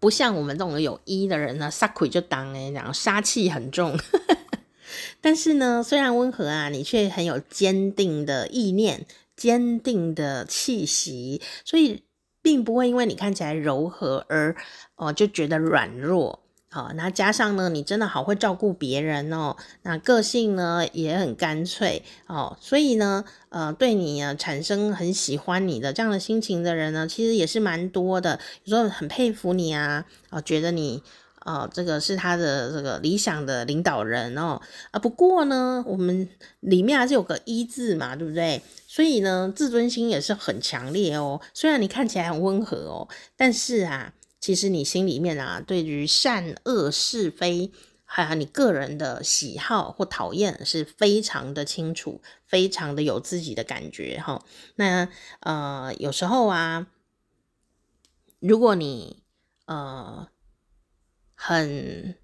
[0.00, 3.98] 不像我们这种有一的人呢，杀气就当哎，然后杀气很重。
[5.20, 9.06] 但是呢，虽然温和啊，你却很有坚定的意念、
[9.40, 12.04] 坚定的气息，所以
[12.42, 14.54] 并不会因为你看起来柔和而
[14.96, 16.40] 哦、就觉得软弱。
[16.68, 28.38] 好，那加上呢，你真的好会照顾别人哦，那个性呢也很干脆哦，所以呢，呃，对你呢产生很喜欢你的这样的心情的人呢，其实也是蛮多的。
[28.64, 31.02] 有时候很佩服你啊，啊、觉得你
[31.52, 34.60] 啊、这个是他的这个理想的领导人哦。
[34.90, 36.28] 啊，不过呢，我们
[36.60, 38.62] 里面还是有个一字嘛，对不对？
[38.86, 41.40] 所以呢，自尊心也是很强烈哦。
[41.54, 44.12] 虽然你看起来很温和哦，但是啊。
[44.42, 47.70] 其实你心里面啊，对于善恶是非，
[48.06, 54.42] 还有你个人的喜好或讨厌，是非常的清楚，非常的有自己的感觉哈。
[54.76, 55.06] 那
[55.40, 56.86] 呃，有时候啊，
[58.38, 59.22] 如果你
[59.66, 60.26] 呃
[61.42, 62.14] 很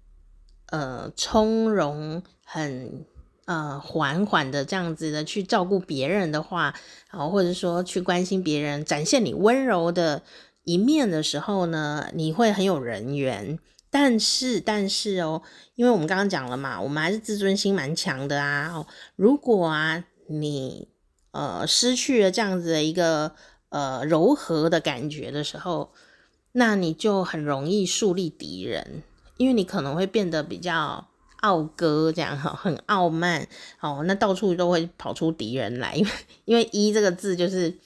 [0.67, 3.05] 呃从容、很
[3.45, 6.75] 呃缓缓的这样子的去照顾别人的话，
[7.09, 10.21] 然后，或者说去关心别人，展现你温柔的。
[10.63, 13.57] 一面的时候呢，你会很有人缘，
[13.89, 15.41] 但是但是哦，
[15.75, 18.85] 因为我们刚刚讲了嘛，我们还是自尊心蛮强的啊。
[19.15, 20.89] 如果啊你
[21.31, 23.31] 呃失去了这样子的一个
[23.69, 25.93] 呃柔和的感觉的时候，
[26.57, 29.03] 那你就很容易树立敌人，
[29.37, 31.07] 因为你可能会变得比较
[31.41, 33.47] 傲哥这样哈，很傲慢
[33.79, 36.11] 哦，那到处都会跑出敌人来，因为
[36.45, 37.77] 因为一这个字就是。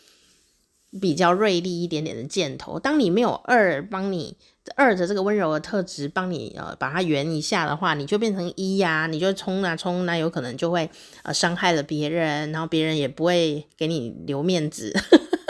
[1.00, 4.36] 比较锐利一点点的箭头，当你没有二帮你
[4.76, 10.90] 二的这个温柔的特质帮你呃把它圆一下的话，你就变成一呀、你就冲啊冲，那有可能就会
[11.24, 14.94] 呃伤害了别人，然后别人也不会给你留面子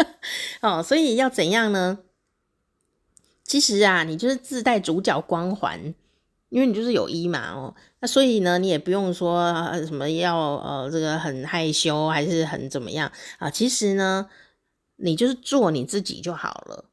[0.62, 0.84] 哦。
[0.84, 1.97] 所以要怎样呢？
[3.51, 5.93] 其实啊，你就是自带主角光环，
[6.47, 7.75] 因为你就是有一嘛哦。
[7.99, 9.53] 那所以呢，你也不用说、
[9.85, 14.29] 什么要呃这个很害羞还是很怎么样啊、其实呢。
[15.03, 16.85] 你就是做你自己就好了，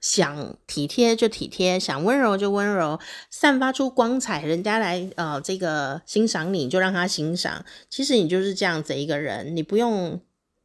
[0.00, 2.98] 想体贴就体贴，想温柔就温柔，
[3.30, 7.64] 散发出光彩，人家来呃这个欣赏你就让他欣赏。
[7.90, 10.18] 其实你就是这样子一个人，你不用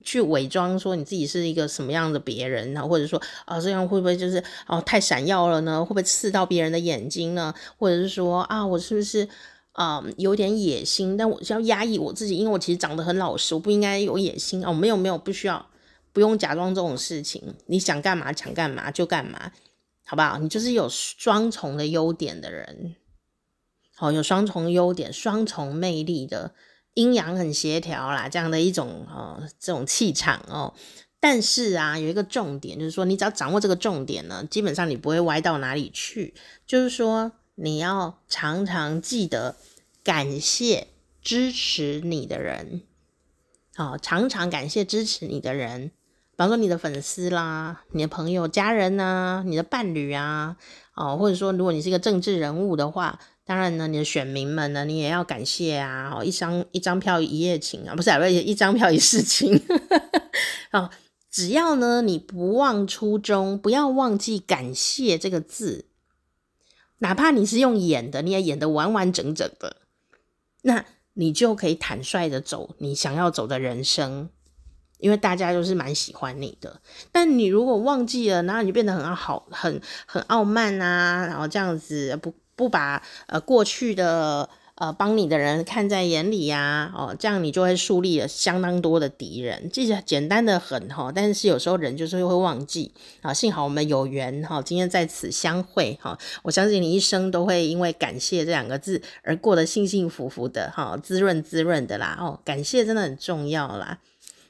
[0.03, 5.83] 去伪装说你自己是一个什么样的别人，然后或者说啊、这样会不会就是哦、太闪耀了呢？
[5.83, 7.53] 会不会刺到别人的眼睛呢？
[7.77, 9.27] 或者是说啊我是不是
[9.73, 11.15] 啊、有点野心？
[11.15, 14.73] 但我是要压抑我自己，因为我其实长得很老实，我不应该有野心哦。
[14.73, 15.65] 没有没有，不需要。
[16.11, 19.51] 不用假装这种事情，你想干嘛想干嘛就干嘛，
[20.05, 20.39] 好不好？
[20.39, 22.95] 你就是有双重的优点的人，
[23.95, 26.53] 好，有双重优点、双重魅力的
[26.99, 30.73] 阴阳很协调啦，这样的一种呃这种气场哦。
[31.21, 36.33] 但是啊，有一个重点，就是说你只要掌握这个重点呢，基本上你不会歪到哪里去。
[36.67, 39.55] 就是说你要常常记得
[40.03, 40.87] 感谢
[41.21, 42.81] 支持你的人，
[43.75, 45.91] 好，常常感谢支持你的人。
[46.31, 50.55] 比方说你的粉丝啦，你的朋友、家人啊，你的伴侣啊，
[50.95, 59.59] 哦，或者说如果你是一个政治人物的话，当然呢，你的选民们呢，你也要感谢啊，哦，一张一张票一夜情啊，不是，不是一张票一世情，
[60.71, 60.91] 哦，
[61.31, 65.85] 只要呢你不忘初衷，不要忘记感谢这个字，
[66.99, 69.77] 哪怕你是用演的，你也演得完完整整的，
[70.61, 74.29] 那你就可以坦率的走你想要走的人生。
[74.99, 89.69] 因为大家都是蛮喜欢你的，但你如果忘记了，然后你就变得很好、很很傲慢啊，然后这样子不不把呃过去的呃帮你的人看在眼里呀，哦，这样你就会树立了相当多的敌人。
[89.71, 92.91] 这简单的很哈，但是有时候人就是会忘记
[93.21, 93.33] 啊。
[93.33, 103.99] 幸好我们有缘哈，今天在此相会哈，我相信你一生都会因为感谢这两个字而过得幸幸福福的哈，滋润滋润的啦哦，感谢真的很重要啦。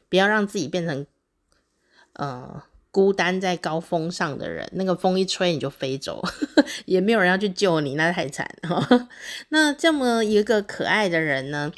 [0.10, 1.06] 不要让自己变成，
[2.14, 4.70] 呃，孤单在高峰上的人。
[4.74, 6.24] 那个风一吹你就飞走，
[6.86, 8.50] 也没有人要去救你，那太惨。
[9.50, 11.72] 那这么一个可爱的人呢，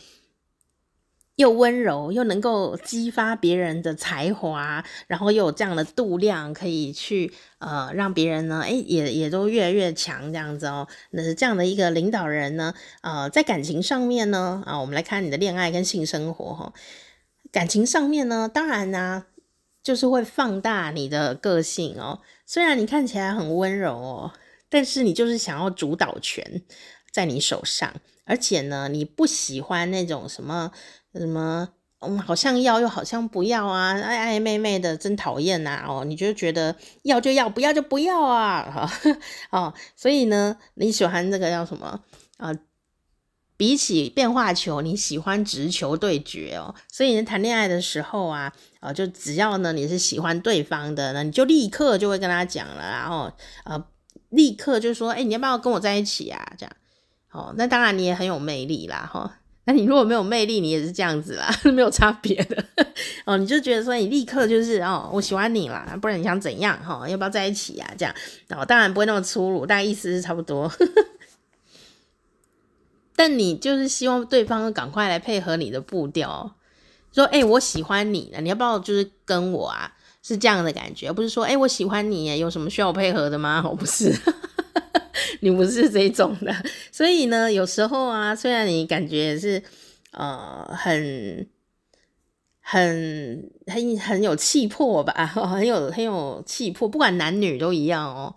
[1.36, 10.88] 又温柔，又能够激发别人的才华，然后又有这样的度量，可以去呃让别人呢，哎，也也都越来越强这样子哦。
[11.12, 16.74] 那是这样的一个领导人呢，呃，在感情上面呢，啊，我们来看你的恋爱跟性生活哈。
[17.52, 19.26] 感情上面呢，当然呢、
[19.84, 22.22] 就是会放大你的个性哦。
[22.46, 24.32] 虽然你看起来很温柔哦，
[24.70, 26.62] 但是你就是想要主导权
[27.12, 27.94] 在你手上，
[28.26, 30.72] 而且呢，你不喜欢那种什么
[31.14, 36.04] 什么，嗯，好像要又好像不要啊，暧暧昧昧的，真讨厌呐哦。
[36.06, 38.90] 你就觉得要就要，不要就不要啊，
[39.52, 42.02] 哦，所以呢，你喜欢这个叫什么
[42.38, 42.52] 啊？
[43.62, 46.74] 比起变化球，你喜欢直球对决哦。
[46.92, 53.32] 所以你谈恋爱的时候啊，呃，就只要呢你是喜欢对方的，那你就立刻就会跟他讲了，然后
[53.66, 53.86] 呃，
[54.30, 56.44] 立刻就说，哎，你要不要跟我在一起啊？
[56.58, 56.74] 这样，
[57.30, 59.32] 哦，那当然你也很有魅力啦，哈、哦。
[59.66, 62.66] 那你如果没有魅力，你也是这样子啦， 没有差别的
[63.26, 63.38] 哦。
[63.38, 66.76] 你就觉得说你立刻就是哦，我喜欢你啦，不然你想怎样？
[66.84, 67.88] 哈、哦，要不要在一起、啊？
[67.96, 68.16] 这样，
[68.50, 70.68] 哦，当然不会那么粗鲁，但意思是差不多。
[73.24, 76.56] 但你就是希望对方赶快来配合你的步调，
[77.14, 84.12] 说：“哎、我喜欢你，你要不要就是跟我啊？”是这样的感觉，不是说：“哎、我喜欢你，有什么需要我配合的吗？” 我不是，
[85.42, 86.52] 你不是这种的。
[86.92, 89.62] 所以呢，有时候啊，虽然你感觉是
[90.14, 91.48] 呃很
[92.60, 98.36] 很很很有气魄吧， 很有很有气魄，不管男女都一样哦，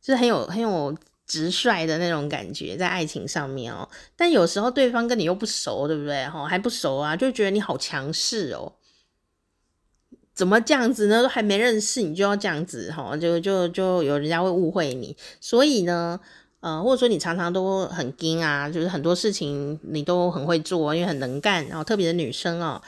[0.00, 0.96] 就是很有很有。
[1.28, 6.26] 直率的那种感觉，在爱情上面哦，但有时候对方跟你又不熟，对不对？
[6.26, 8.72] 哈，还不熟啊，就觉得你好强势哦。
[10.34, 11.22] 怎么这样子呢？
[11.22, 15.16] 都还没认识，你就要这样子哈，就就就有人家会误会你。
[15.40, 16.18] 所以呢，
[16.60, 22.80] 呃，或者说你常常都很硬啊，就是很多事情你都很会做，因为很能干，然后特别的女生哦。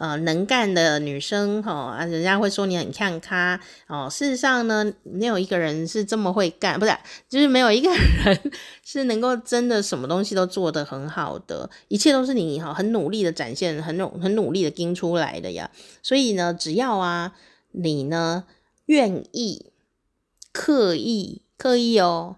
[0.00, 4.08] 呃，能干的女生哈，啊，人家会说你很看咖哦。
[4.08, 6.96] 事实上呢，没有一个人是这么会干，不是，
[7.28, 8.52] 就是没有一个人
[8.84, 15.68] 是能够真的什么东西都做得很好的，一切都是你哈很努力的展现，很努很努力的盯出来的呀。
[16.00, 17.34] 所以呢，只要啊
[17.72, 18.44] 你呢
[18.86, 19.72] 愿意
[20.52, 22.36] 刻意刻意哦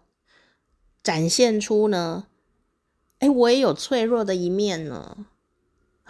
[1.02, 2.24] 展现出呢，
[3.18, 5.26] 哎，我也有脆弱的一面呢。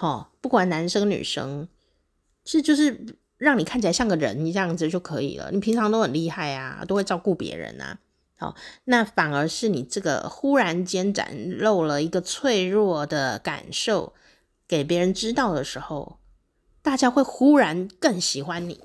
[0.00, 1.68] 哦，不管男生女生，
[2.44, 5.50] 是就是让你看起来像个人这样子就可以了。
[5.52, 7.98] 你平常都很厉害啊，都会照顾别人啊。
[8.38, 14.14] 好，那反而是你这个忽然间展露了一个脆弱的感受
[14.66, 16.18] 给别人知道的时候，
[16.80, 18.80] 大家会忽然更喜欢你。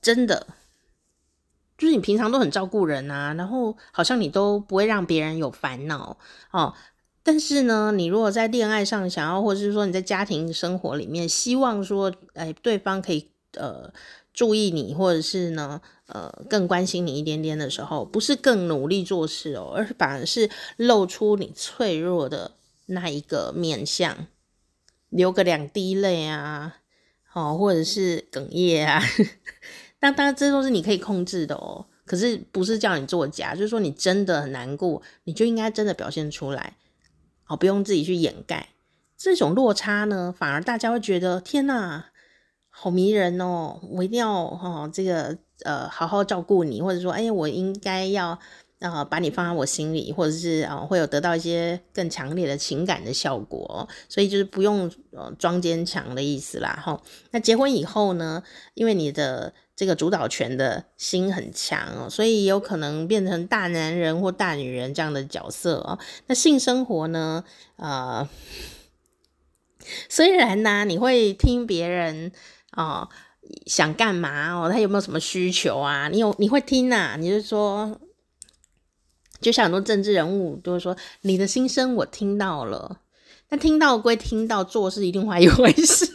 [0.00, 0.46] 真的，
[1.76, 6.16] 就是你平常都很照顾人啊，然后好像你都不会让别人有烦恼
[6.52, 6.74] 哦。
[7.22, 13.92] 但是呢，你如果在恋爱上想要，或者是说你在家庭生活里面希望说，哎，对方可以呃
[14.32, 22.52] 注意你，或者是呢呃更关心你一点点的时候，不是更努力做事哦，而是反而是露出你脆弱的
[22.86, 24.26] 那一个面相，
[25.10, 26.76] 流个两滴泪啊，
[27.34, 29.02] 哦，或者是哽咽啊。
[30.00, 31.84] 那当然，这都是你可以控制的哦。
[32.06, 36.76] 可是不是叫你作假，就是说你真的很难过，你就应该真的表现出来，
[37.50, 38.68] 哦，不用自己去掩盖。
[39.16, 42.06] 这种落差呢，反而大家会觉得天哪，
[42.68, 43.80] 好迷人哦！
[43.90, 48.38] 我一定要哦，这个呃，好好照顾你，或者说，哎，我应该要。
[48.80, 56.82] 啊，把你放在我心里，或者是啊，会有得到一些更强烈的情感的效果，所以就是不用呃装坚强的意思啦。
[56.82, 56.98] 哈，
[57.30, 65.98] 那结婚以后呢，因为你的这个主导权的心很强，所以有可能变成大男人或大女人这样的角色哦。
[66.28, 67.44] 那性生活呢，
[67.76, 68.26] 呃，
[70.08, 72.32] 虽然呢，你会听别人
[72.70, 73.10] 啊
[73.66, 76.08] 想干嘛哦，他有没有什么需求啊？
[76.08, 77.16] 你有你会听呐？
[77.18, 78.00] 你就说。
[79.40, 83.00] 就像很多政治人物都会说，你的心声我听到了，
[83.48, 86.06] 但听到归听到，做是一定会一回事。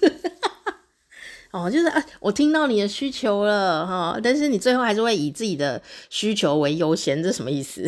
[1.51, 7.85] 哦，就是啊，我听到你的需求了哈，但是你最后还是会以自己的需求为优先，这什么意思？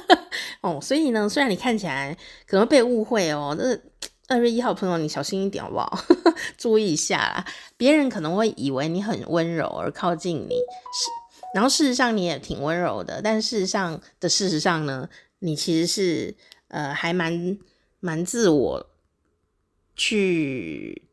[0.62, 2.16] 哦，所以呢，虽然你看起来
[2.46, 3.78] 可能被误会哦，这
[4.28, 6.04] 二月一号朋友你小心一点好不好？
[6.56, 7.44] 注意一下啦，
[7.76, 11.21] 别人可能会以为你很温柔而靠近你是。
[11.54, 15.08] 然后事实上你也挺温柔的，但事实上的事实上呢，
[15.40, 16.34] 你其实是
[16.68, 17.58] 呃还蛮
[18.00, 18.90] 蛮自我，
[19.94, 21.08] 去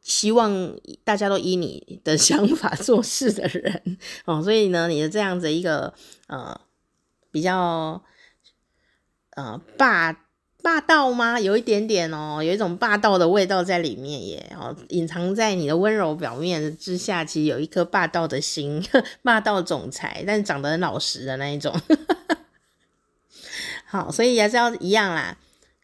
[0.00, 5.92] 希望大家都依你的 想法做事的人哦，所以呢，你的这样子一个
[6.28, 6.60] 呃
[7.30, 8.02] 比较
[9.30, 10.24] 呃霸。
[10.68, 11.40] 霸道吗？
[11.40, 14.52] 有一点点哦，有一种霸道的味道在里面耶。
[14.54, 18.84] 哦，隐藏在你的温柔表面之下，其实有一颗霸道的心，
[19.24, 21.74] 霸道总裁，但长得很老实的那一种。
[23.86, 25.38] 好，所以还是要一样啦，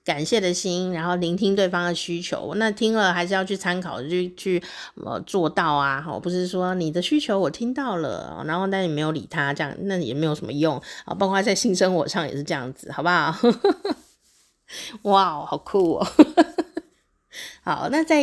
[0.04, 2.52] 感谢的心，然后聆听对方的需求。
[2.56, 4.62] 那听了还是要去参考，去去
[5.02, 5.98] 呃做到啊。
[6.02, 10.76] 好，不是说你的需求我听到了，然后但你没有理他，这样那也没有什么用
[11.06, 11.14] 啊。
[11.14, 13.34] 包括在性生活上也是这样子，好不好？
[15.02, 16.06] 哇，好酷哦！
[17.62, 18.22] 好，那在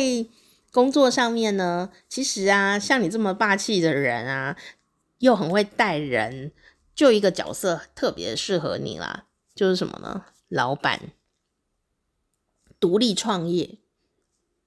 [0.70, 4.56] 工作上面呢，其实啊，像你这么霸气的人啊，
[5.18, 6.52] 又很会带人，
[6.94, 10.24] 就一个角色特别适合你啦，就是什么呢？
[10.48, 11.12] 老板，
[12.80, 13.78] 独立创业，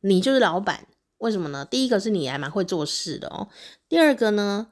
[0.01, 0.87] 你就是老板。
[1.19, 1.65] 为什么呢？
[1.65, 3.47] 第一个是你还蛮会做事的哦，
[3.87, 4.67] 第二个呢，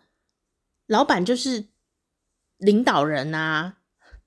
[0.88, 1.66] 老板就是
[2.58, 3.78] 领导人啊。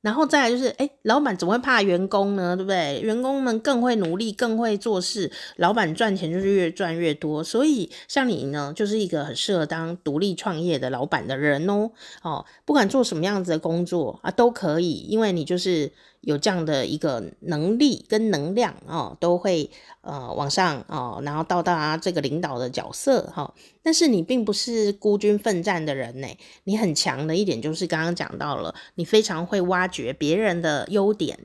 [0.06, 2.54] 然后再来就是，哎，老板怎么会怕员工呢？
[2.54, 3.00] 对不对？
[3.00, 7.42] 员工们更会努力，更会做事，老板赚钱就是越赚越多。
[7.42, 11.90] 所以像你呢，就是一个很适合当独立创业的老板的人哦。
[12.22, 15.90] 哦，不管做什么样子的工作啊，都可以，因为你就是。
[16.26, 19.70] 有这样的一个能力跟能量哦，都会
[20.00, 26.26] 呃往上哦，然后到达这个领导的角色哈、但是你并不是孤军奋战的人呢，
[26.64, 31.38] 你很强的一点就是刚刚讲到了，你非常会挖掘别人的优点，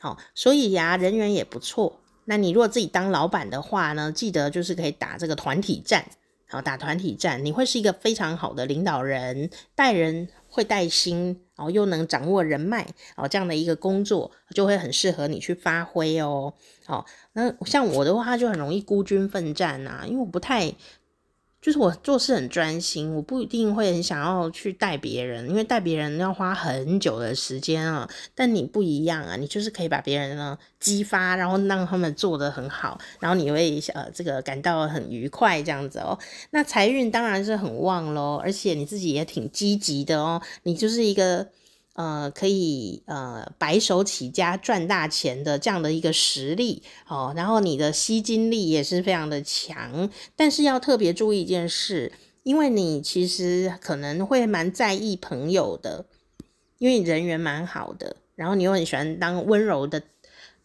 [0.00, 2.00] 好、所以呀，人缘也不错。
[2.24, 6.04] 那你如果自己当老板的话呢，记得就是可以打这个团体战，
[6.48, 11.40] 好，打团体战，你会是一个非常好的领导人，带人会带薪。
[11.56, 12.84] 然后又能掌握人脉，
[13.14, 16.52] 哦，这样的一个工作就会很适合你去发挥哦。
[16.84, 20.74] 好，那像我的话就很容易孤军奋战啊，因为我不太。
[21.64, 28.06] 就是我做事很专心，我不一定会很想要去带别人，因为带别人要花很久的时间啊。
[28.34, 36.18] 但你不一样啊，你就是可以把别人呢激发，然后让他们做得很好，然后你会呃这个感到很愉快这样子哦。
[36.50, 41.48] 那财运当然是很旺喽，而且你自己也挺积极的哦，你就是一个。
[41.94, 56.06] 呃，可以呃白手起家赚大钱的这样的一个实力哦，然后你的吸金力也是非常的强，但是要特别注意一件事，因为你其实可能会蛮在意朋友的，
[56.78, 60.02] 因为你人缘蛮好的，然后你又很喜欢当温柔的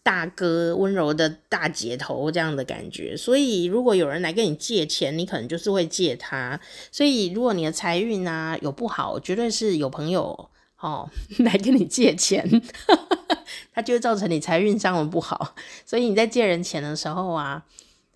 [0.02, 6.60] 大哥、温柔的大姐头这样的感觉，所以如果有人来跟你借钱，你可能就是会借他，
[6.92, 10.50] 所以如果你的财运啊有不好，绝对是有朋友。
[10.80, 11.10] 哦，
[11.40, 12.62] 来跟你借钱，
[13.74, 15.56] 他就会造成你财运上的不好。
[15.86, 17.66] 所以你在借人钱的时候啊，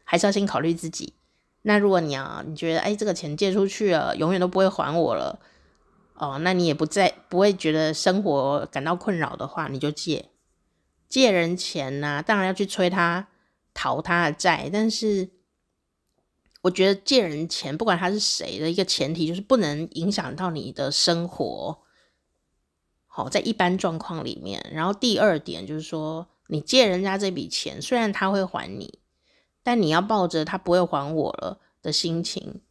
[0.03, 1.13] 还是要先考虑自己。
[1.63, 5.39] 那如果你啊，你觉得哎，这个钱借出去了，永远都不会还我了，
[6.15, 10.29] 哦，那你也不再不会觉得生活感到困扰的话，你就借。
[11.09, 13.27] 借人钱呐、啊，当然要去催他
[13.73, 15.29] 讨他的债，但是
[16.63, 21.79] 我觉得借人钱，不管他是谁的一个前提，就是不能影响到你的生活。
[23.15, 28.97] 好，在一般状况里面，然后第二点就是说，你借人家这笔钱，虽然他会还你，
[29.61, 32.61] 但你要抱着他不会还我了的心情。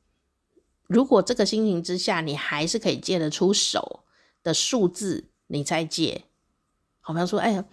[0.89, 4.01] 如果这个心情之下，你还是可以借得出手
[4.43, 6.25] 的数字，你再借。
[7.01, 7.65] 好比说，哎呀，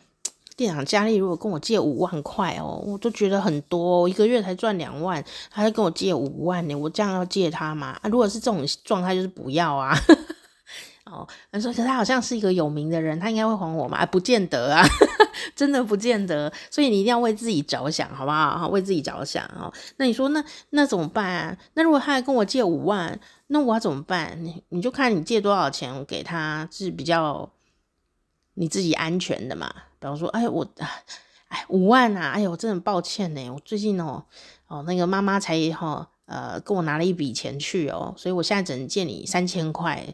[0.55, 7.99] 店长佳丽如果跟我借五万块哦，我都觉得很多，一个月才赚两万，他就跟我借五万呢，我这样要借他吗？
[8.03, 9.97] 啊，如果是这种状态，就是不要啊。
[11.12, 13.97] 哦，他说，他好像是一个有名的人，他应该会还我吗？
[13.97, 14.84] 啊，不见得啊，
[15.55, 16.51] 真的不见得。
[16.70, 18.68] 所以你一定要为自己着想，好不好？
[18.70, 19.72] 为自己着想哦。
[19.97, 21.57] 那你说，那那怎么办啊？
[21.74, 24.38] 那如果他还跟我借五万，那我要怎么办？
[24.43, 27.49] 你你就看你借多少钱，给他是比较
[28.53, 29.74] 你自己安全的嘛。
[29.99, 30.68] 比方说，哎，我
[31.47, 33.49] 哎五万啊，哎呦，我真的很抱歉呢。
[33.51, 34.24] 我最近哦
[34.68, 40.14] 哦那个妈妈才哈呃跟我拿了一笔钱去哦，所以我现在只能借你三千块。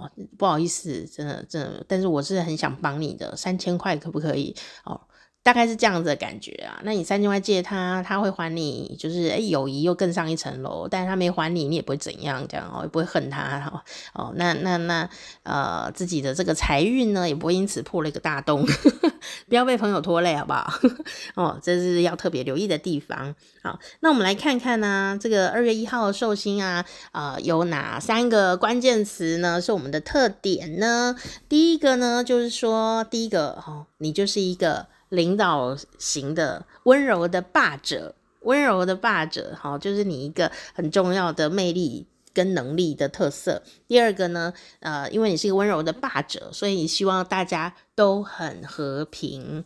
[0.00, 4.54] 好，不好意思，真的真的，但是我是很想帮你的，三千块可不可以？
[4.84, 5.00] 哦，
[5.46, 6.80] 大概是这样子的感觉啊。
[6.82, 10.88] 那你三千块借他，他会还你，就是诶友谊又更上一层楼。
[10.88, 13.80] 但是他没还你，你也不会怎样，这样哦，也不会恨他
[14.12, 14.32] 哦。
[14.34, 15.08] 那那那
[15.44, 18.66] 呃，自己的这个财运呢，也不会因此破了一个大洞。
[19.48, 20.68] 不要被朋友拖累，好不好？
[21.36, 23.32] 哦，这是要特别留意的地方。
[23.62, 29.60] 好，那我们来看看呢、这个二月一号的寿星啊，呃，有哪三个关键词呢？
[29.60, 31.14] 是我们的特点呢？
[31.48, 42.06] 第一个呢，就是说，第一个哦，你就是一个领导型的温柔的霸者，温柔的霸者，好、就是你一个很重要的魅力。
[42.36, 43.62] 跟能力的特色。
[43.88, 49.64] 第二个呢，呃，因为你是一个温柔的霸者，所以你希望大家都很和平，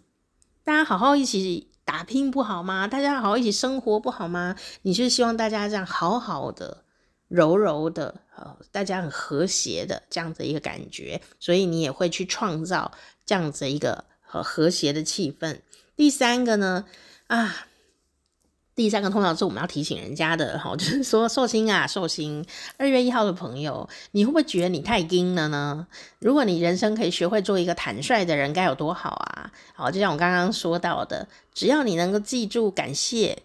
[0.62, 2.86] 大家好好一起打拼不好吗？
[2.86, 4.54] 大家好好一起生活不好吗？
[4.82, 6.84] 你是希望大家这样好好的、
[7.26, 12.92] 柔柔的，呃，大家很和谐的这样子一个感觉，所以你也会去创造
[13.26, 15.60] 这样子一个和和谐的气氛。
[15.96, 16.84] 第三个呢，
[17.26, 17.66] 啊。
[18.76, 22.42] 第三个通常是我们要提醒人家的，哈， 就是说寿星啊，寿星
[22.78, 25.86] 二月一号的朋友，你会不会觉得你太硬了呢？
[26.18, 29.52] 如果你人生可以学会做一个坦率的人，该有多好啊！
[29.74, 33.42] 好，就像我刚刚说到的，只要你能够记住感谢，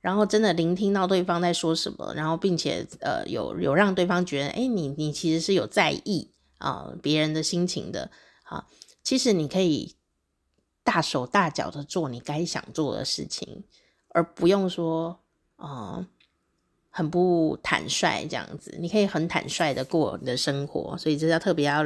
[0.00, 8.12] 然后真的聆听到对方在说什么，然后并且呃有有让对方觉得，诶，你你其实是有在意啊、呃、别人的心情的，
[8.44, 8.64] 啊，
[9.02, 9.96] 其实你可以
[10.84, 13.64] 大手大脚的做你该想做的事情。
[14.14, 15.18] 而不用说，
[15.56, 16.06] 呃，
[16.90, 21.82] 很不坦率这样子，你可以很坦率的过你的生活，所以这是要特别要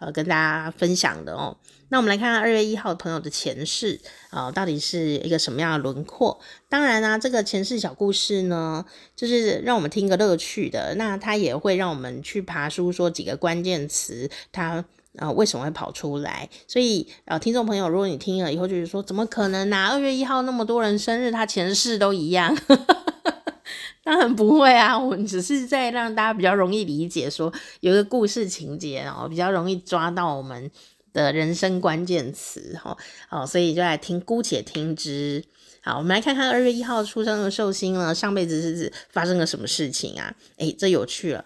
[0.00, 1.56] 呃跟大家分享的哦。
[1.90, 6.40] 那我们来看看二月一号朋友的前世啊，到底是一个什么样的轮廓？
[6.68, 8.84] 当然啊，这个前世小故事呢，
[9.14, 14.84] 就是让我们听个乐趣的，那它也会让我们去爬书说几个关键词，它。
[15.16, 16.48] 啊、呃，为什么会跑出来？
[16.66, 22.56] 所以，呃，听众朋友，如果你听了以后就是说，怎么可能呢、二月一号那么多人生日，他前世都一样？
[24.04, 30.70] 当然不会啊，我们只是在让大家比较容易理解，说有一个故事情节哦，比较容易抓到我们
[31.12, 32.96] 的人生关键词哈。
[33.30, 35.44] 哦，所以就来听，姑且听之。
[35.82, 40.34] 好，我们来看看二月一号出生的寿星呢，上辈子是指发生了什么事情啊？
[40.56, 41.44] 诶，这有趣了，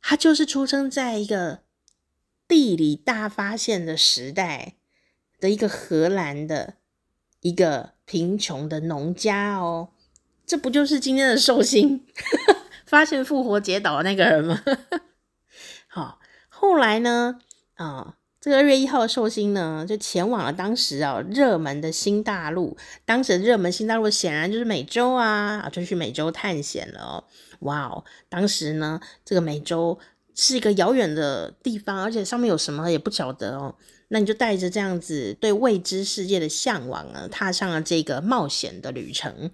[0.00, 1.64] 他就是出生在一个。
[2.54, 4.74] 地理大发现的时代
[5.40, 6.74] 的一个荷兰的
[7.40, 9.88] 一个贫穷的农家哦，
[10.46, 12.06] 这不就是今天的寿星
[12.86, 14.62] 发现复活节岛的那个人吗？
[15.90, 17.40] 好，后来呢，
[17.74, 22.76] 啊、哦，这个二月一号的寿星呢，就前往了当时啊、哦、热门的新大陆。
[23.04, 27.24] 当时的热门新大陆显然就是美洲啊，就去美洲探险了。
[27.62, 29.98] 哇哦，当时呢，这个美洲。
[30.34, 33.74] 是一个遥远的地方，而且上面有什么也不晓得哦。
[34.08, 39.50] 那你就带着这样子对未知世界的向往呢，踏上了这个冒险的旅程。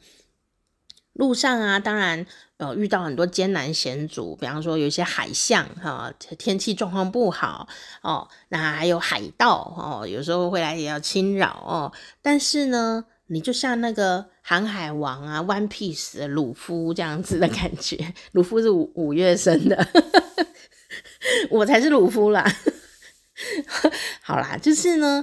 [1.12, 2.24] 路上啊，当然
[2.57, 7.68] 呃遇到很多艰难险阻，比方说有一些海象哈，天气状况不好
[8.03, 11.93] 哦，那还有海盗哦，有时候会来也要侵扰哦。
[12.22, 19.87] 但是呢，你就像那个航海王啊，One Piece 的鲁夫这样子的感觉，鲁夫是五五月生的。
[21.51, 22.45] 我才是鲁夫啦，
[24.23, 25.23] 好啦，就是呢，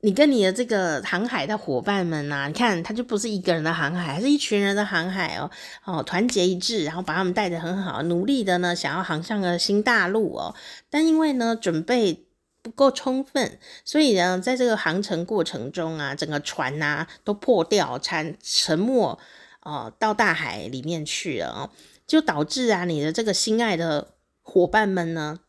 [0.00, 5.50] 你跟你的这个航海的伙伴们啊，你看他就不是一个人的航海，还是一群人的航海哦，
[5.84, 10.54] 哦，团结一致，然后把他们带得很好，努力的呢，想要航向个新大陆哦，
[10.88, 12.26] 但因为呢，准备
[12.62, 19.18] 不够充分，所以呢，在这个航程过程中啊，整个船啊都破掉，沉沉没
[19.62, 21.70] 哦，到大海里面去了哦，
[22.06, 24.15] 就导致啊，你的这个心爱的。
[24.48, 25.40] 伙伴们呢，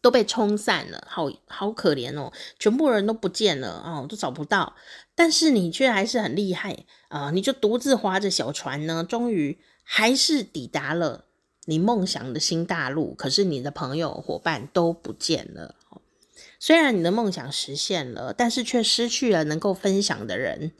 [0.00, 4.76] 都被冲散了，好好可怜哦，全部人都不见了哦，都找不到。
[5.16, 11.24] 但是你却还是很厉害啊，你就独自划着小船呢，终于还是抵达了
[11.66, 13.12] 你梦想的新大陆。
[13.14, 15.74] 可是你的朋友伙伴都不见了。
[16.58, 20.72] 虽然你的梦想实现了，但是却失去了能够分享的人。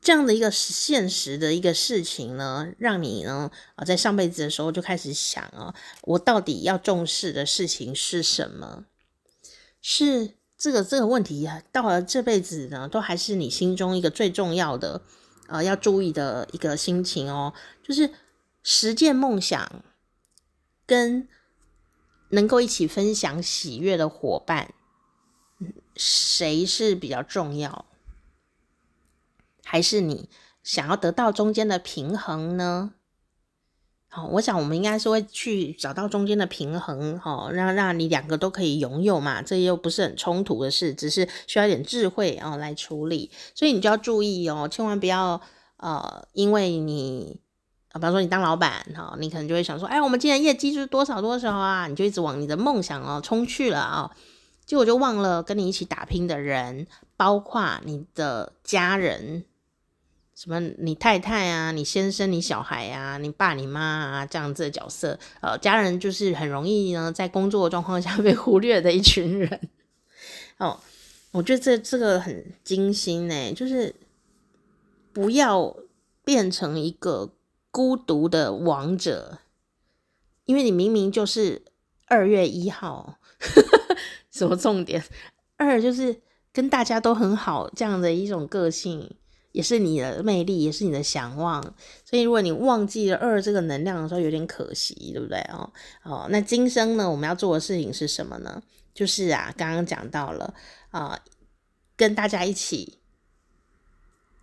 [0.00, 8.84] 这样的一个现实的一个事情呢，让你呢啊，在上辈子的时候就开始想啊，我到底要重视的事情是什么？
[9.80, 15.02] 是这个这个问题到了这辈子呢，都还是你心中一个最重要的
[15.48, 18.10] 呃要注意的一个心情哦，就是
[18.62, 19.84] 实践梦想
[20.86, 21.28] 跟
[22.30, 24.72] 能够一起分享喜悦的伙伴，
[25.96, 27.86] 谁是比较重要？
[29.70, 30.30] 还是你
[30.62, 32.94] 想要得到中间的平衡呢？
[34.08, 43.30] 好，我想我们应该是会去找到中间的平衡，哈，让让你两个都可以拥有嘛，这又不是很冲突的事，只是需要一点智慧哦来处理。
[43.54, 45.38] 所以你就要注意哦，千万不要
[45.76, 47.38] 呃，因为你
[47.92, 54.10] 啊，比方说你当老板哈，你可能就会想说，哎，我们今年业绩是多少多少啊，你就一直往你的梦想哦冲去了啊，
[54.64, 56.86] 结果就忘了跟你一起打拼的人，
[57.18, 59.44] 包括你的家人。
[60.38, 60.60] 什么？
[60.78, 69.68] 你太太啊，你先生，你小孩啊，你爸你妈啊，这样子的角色，呃，家人就是很容易呢，在工作状况下被忽略的一群人。
[70.58, 70.78] 哦，
[71.32, 73.92] 我觉得这这个很精心呢，就是
[75.12, 75.74] 不要
[76.24, 77.32] 变成一个
[77.72, 79.38] 孤独的王者，
[80.44, 81.62] 因为你明明就是
[82.06, 83.18] 二月一号，
[84.30, 85.02] 什么重点？
[85.56, 86.20] 二就是
[86.52, 89.10] 跟大家都很好这样的一种个性。
[89.52, 91.62] 也是你的魅力，也是你的想望，
[92.04, 95.72] 所以如果你忘记了二这个能量的时候，有点可惜，对不对哦？
[96.04, 98.62] 哦，那今生呢，我们要做的事情是什么呢？
[98.94, 100.54] 就是啊，刚刚讲到了
[100.90, 101.18] 啊、
[101.96, 102.98] 跟大家一起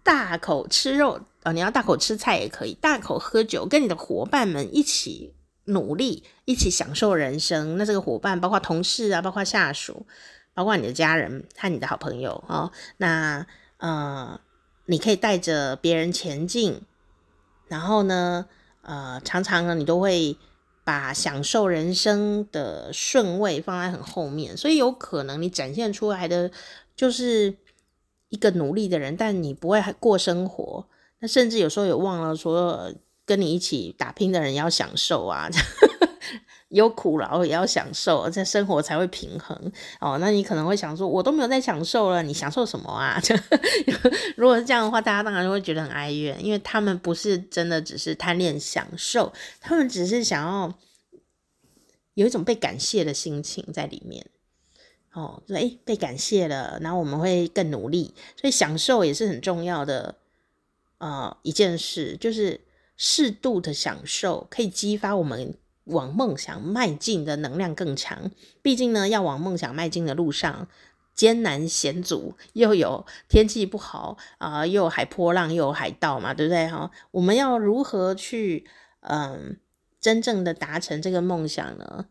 [0.04, 5.36] 大口吃肉啊、你要大口吃菜也可以，大口喝酒，跟你的伙伴们一起
[5.66, 7.78] 努力，一起享受人生。
[7.78, 10.06] 那这个伙伴包括同事啊，包括下属，
[10.54, 12.72] 包括你的家人和你的好朋友哦。
[12.98, 13.46] 那
[13.78, 14.40] 呃。
[14.86, 16.82] 你可以带着别人前进，
[17.68, 18.46] 然后呢，
[18.82, 20.38] 呃，常常呢，你都会
[20.84, 26.52] 把享受人生的顺位放在很后面，所以有可能你展现出来的
[26.96, 27.58] 就是
[28.30, 30.86] 一个努力的人，但你不会过生活，
[31.20, 32.94] 那甚至有时候也忘了说
[33.26, 35.50] 跟你一起打拼的人要享受啊。
[36.76, 39.58] 有苦劳也要享受，这生活才会平衡
[40.02, 40.18] 哦。
[40.20, 43.18] 那你可能会想说，我都没有在享受了，你享受什么啊？
[44.36, 50.78] 如果是这样的话，大家当然就会觉得很哀怨，因为他们不是真的只是贪恋享受，他们只是想要
[52.16, 54.26] 有一种被感谢的心情在里面。
[55.14, 60.16] 哦，说诶，被感谢了，然后我们会更努力，所以享受也是很重要的。
[60.98, 62.62] 呃，一件事就是
[62.98, 65.58] 适度的享受可以激发我们。
[65.86, 68.30] 往梦想迈进的能量更强，
[68.62, 70.68] 毕竟呢，要往梦想迈进的路上
[71.14, 76.92] 艰难险阻，又有天气不好啊、又有海波浪，又有海盗嘛，对不对哈？
[77.12, 78.66] 我们要如何去
[79.02, 79.58] 嗯、
[80.02, 82.08] 真正的达成这个梦想呢？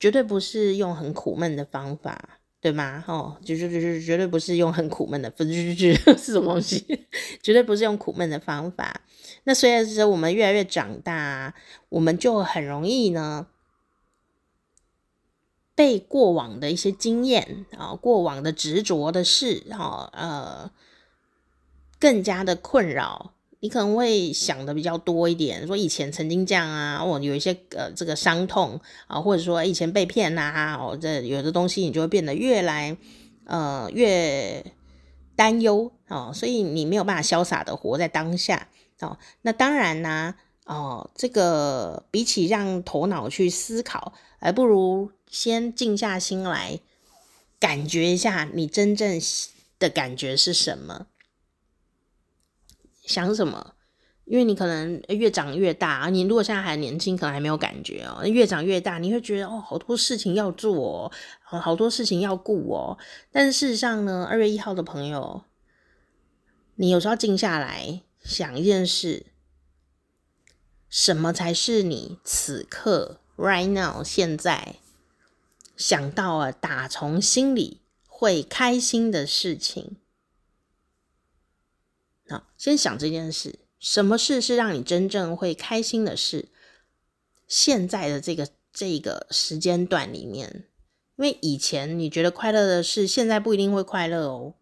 [0.00, 3.04] 绝对不是用很苦闷的方法，对吗？
[3.06, 5.94] 哦，就是就就绝对不是用很苦闷的， 不是是
[6.32, 7.06] 什么东西？
[7.40, 9.02] 绝对不是用苦闷的方法。
[9.44, 11.54] 那随着我们越来越长大，
[11.88, 13.46] 我们就很容易呢，
[15.74, 20.72] 被过往的一些经验啊、过往的执着的事哈，呃，
[22.00, 23.34] 更加的困扰。
[23.60, 32.96] 你可能会想的比较多一点，说以前曾经这样啊，哦，有一些呃这个伤痛啊，或者说以前被骗呐，哦，这有的东西你就会变得越来
[33.44, 34.64] 呃越
[35.34, 38.68] 担忧哦，所以你没有办法潇洒的活在当下。
[39.00, 40.34] 哦，那当然啦，
[40.66, 46.80] 哦，这个比起让头脑去思考，还不如先静下心来，
[47.60, 49.20] 感觉一下你真正
[49.78, 51.06] 的感觉是什么，
[53.08, 53.74] 想什么？
[54.26, 58.24] 因为你可能越长越大，你如果现在还年轻，可能还没有感觉哦。
[58.26, 61.10] 越长越大，你会觉得哦，好多事情要做
[61.50, 62.98] 哦，好多事情要顾哦。
[63.32, 65.42] 但是事实上呢，二月一号的朋友，
[66.76, 68.02] 你有时候静下来。
[68.20, 69.26] 想一件事，
[70.90, 74.74] 什么才是你此刻 right now 现在
[75.74, 79.96] 想到了打从心里会开心的事情？
[82.28, 86.48] 好，先想这件事，什么事是让你真正会开心的事？
[87.46, 90.66] 现在的这个这个时间段里面，
[91.16, 94.54] 因为以前你觉得快乐的事，现在不一定会快乐哦。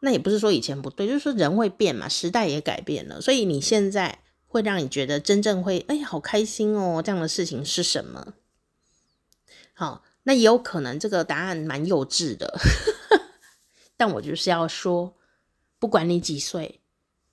[0.00, 8.34] 那也不是说以前不对，就是说人会变嘛，时代也改变了，所以你现在会让你觉得真正会哎，好开心哦，这样的事情是什么？
[9.74, 12.56] 好，那也有可能这个答案蛮幼稚的，
[13.98, 15.17] 但我就是要说，
[15.78, 16.80] 不管你几岁，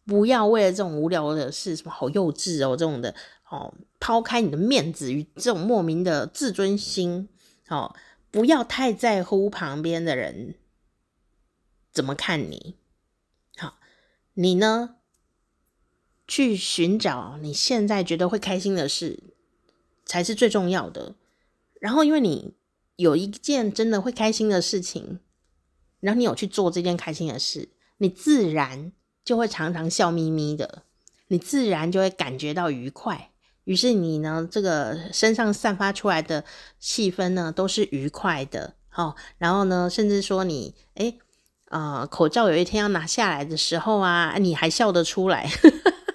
[0.06, 3.16] 不要为了这种无聊的事，什么好幼稚哦，这种的
[3.50, 7.30] 哦，抛开你的面子与这种莫名的自尊心。
[7.70, 7.96] 哦，
[8.30, 10.56] 不要太在乎旁边的人
[11.92, 12.76] 怎么看你。
[13.58, 13.80] 好，
[14.36, 14.98] 你呢，
[16.28, 19.24] 去寻找你现在觉得会开心的事，
[20.06, 21.16] 才是最重要的。
[21.82, 22.54] 然后，因为你
[22.98, 25.20] 有一件真的会开心的事情，
[26.00, 28.92] 然后你有去做这件开心的事，你自然
[29.24, 30.84] 就会常常笑眯眯的，
[31.28, 33.32] 你自然就会感觉到愉快。
[33.64, 36.44] 于是你呢，这个身上散发出来的
[36.80, 41.18] 气氛呢，都是愉快的，好，然后呢，甚至说你，诶，
[41.70, 45.50] 呃，口罩有一天要拿下来的时候啊，你还笑得出来，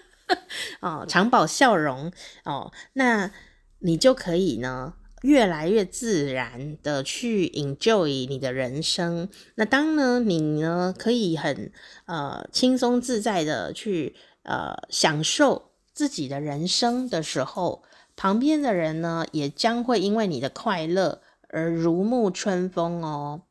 [0.81, 2.13] 哦，常保笑容，
[2.45, 3.33] 哦，那
[3.81, 9.29] 你就可以呢，越来越自然的去 enjoy 你的人生。
[9.57, 11.73] 那当呢，你呢，可以很
[12.07, 15.69] 呃轻松自在的去呃享受。
[15.93, 17.83] 自己的人生的时候，
[18.17, 23.43] 旁边的人呢，也将会因为你的快乐而如沐春风哦。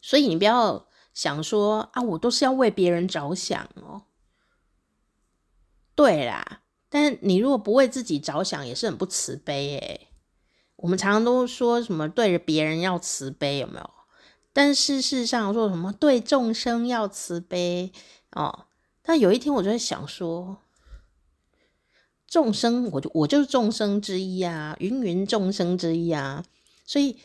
[0.00, 4.02] 所以你不要想说啊，我都是要为别人着想哦。
[5.94, 10.08] 对啦，但你如果不为自己着想，也是很不慈悲诶。
[10.82, 13.90] 我们常常都说什么对着别人要慈悲，有没有？
[14.52, 17.90] 但事实上说什么对众生要慈悲
[18.32, 18.66] 哦。
[19.02, 20.58] 但有一天我就在想说。
[22.26, 26.42] 众生，我就我就是众生之一啊，芸芸众生之一啊，
[26.86, 27.18] 所以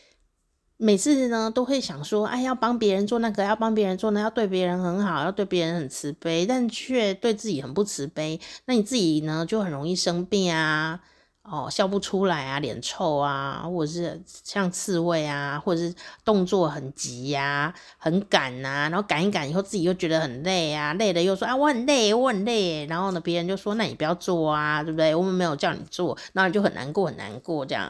[0.75, 11.01] 每次呢都会想说，哎，要帮别人做那个，要帮别人做那，要对别人很好，要对别人很慈悲，但却对自己很不慈悲，那你自己呢就很容易生病啊。
[11.49, 15.95] 哦，笑不出来啊，脸臭啊，或者是像刺猬啊，或者是
[16.25, 25.15] 动作很急呀、很赶呐、然后赶一赶以后自己又觉得很累啊，累了又说啊我很累，我很累，然后呢别人就说那你不要做啊，对不对？
[25.15, 27.89] 我们没有叫你做，然后你就很难过很难过这样。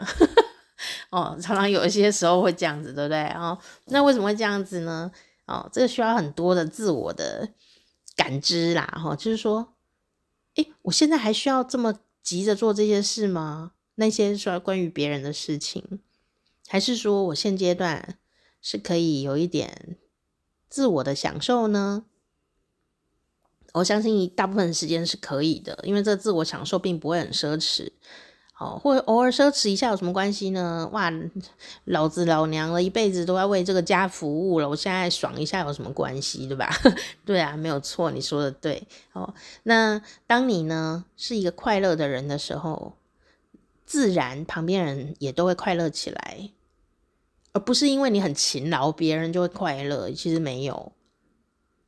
[1.09, 3.27] 哦，常常有一些时候会这样子，对不对？
[3.29, 5.11] 哦，那为什么会这样子呢？
[5.47, 7.49] 哦，这个需要很多的自我的
[8.15, 9.73] 感知啦，哈、哦，就是说，
[10.57, 11.95] 诶，我现在还需要这么。
[12.27, 13.71] 急着做这些事吗？
[13.95, 16.01] 那些说关于别人的事情，
[16.67, 18.19] 还是说我现阶段
[18.61, 19.95] 是可以有一点
[20.67, 22.03] 自我的享受呢？
[23.75, 27.93] 我相信大部分时间是可以的，因为这自我享受并不会很奢侈。
[28.59, 30.89] 哦，或者偶尔奢侈一下有什么关系呢？
[30.91, 31.11] 哇，
[31.85, 36.67] 老子老娘了一辈子都要为这个家服务了，我现在爽一下有什么关系，对吧？
[37.23, 38.87] 对啊，没有错，你说的对。
[39.13, 39.31] 哦，
[39.61, 42.93] 那当你呢是一个快乐的人的时候，
[43.85, 46.49] 自然旁边人也都会快乐起来，
[47.53, 50.09] 而不是因为你很勤劳，别人就会快乐。
[50.09, 50.93] 其实没有，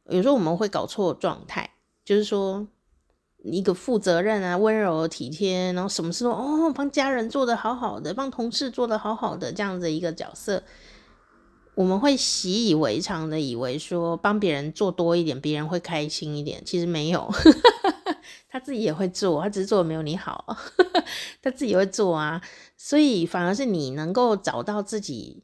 [0.05, 1.71] 有时候我们会搞错状态，
[2.05, 2.67] 就是说。
[3.43, 10.61] 一个负责任啊，温柔体贴，然后什么事都哦，帮家人做得好好的，帮同事做得好好的，这样子一个角色，
[11.75, 16.61] 我们会习以为常的以为说帮别人做多一点，别人会开心一点。
[16.65, 17.31] 其实没有，
[18.49, 20.57] 他自己也会做，他只是做的没有你好，
[21.41, 22.41] 他自己会做啊。
[22.75, 25.43] 所以反而是你能够找到自己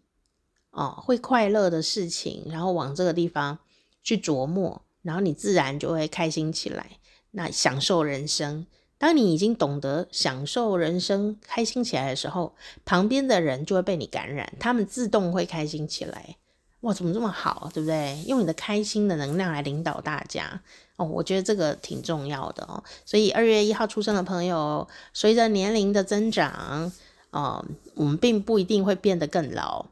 [0.72, 3.60] 哦会快乐的事情，然后往这个地方
[4.04, 6.98] 去琢磨，然后你自然就会开心起来。
[7.38, 8.66] 那享受人生，
[8.98, 12.56] 当你已经懂得享受人生、开心起来的时候，
[12.86, 16.38] 旁边的人就会被你感染，他们自动会开心起来。
[16.82, 18.24] 哇，怎么这么好，对不对？
[18.26, 20.62] 用你的开心的能量来领导大家
[20.96, 22.82] 哦，我觉得这个挺重要的哦。
[23.04, 26.92] 所以二月一号出生的朋友，随着年龄的增长，
[27.32, 27.66] 哦，
[27.96, 29.88] 我们并不一定会变得更老，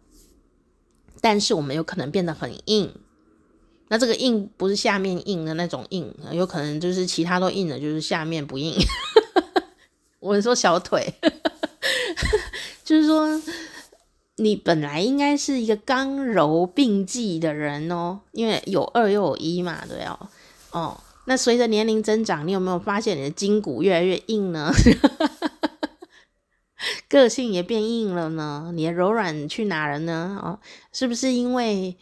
[1.20, 2.94] 但是我们有可能变得很硬。
[3.94, 8.74] 那这个硬不是下面硬的那种硬，有可能就是其他都硬的，就是下面不硬。
[10.20, 11.14] 我说小腿，
[12.84, 13.40] 就是说
[14.38, 20.18] 你本来应该是一个刚柔并济的人哦，因为有二又有一嘛，对哦。
[20.72, 24.74] 哦，那随着年龄增长，你有没有发现你的筋骨越来越硬呢？
[27.08, 28.72] 个性也变硬了呢？
[28.74, 30.40] 你的柔软去哪了呢？
[30.42, 30.58] 哦，
[30.92, 31.96] 是不是因为？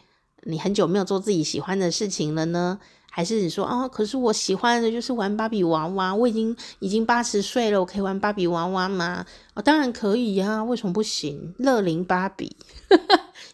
[0.44, 2.78] 你很久没有做自己喜欢的事情了呢？
[3.14, 9.26] 还是你说哦，可是我喜欢的就是玩芭比娃娃，我已经已经八十岁了，我可以玩芭比娃娃吗？
[9.52, 11.54] 哦，当然可以呀，为什么不行？
[11.58, 12.56] 乐龄芭比，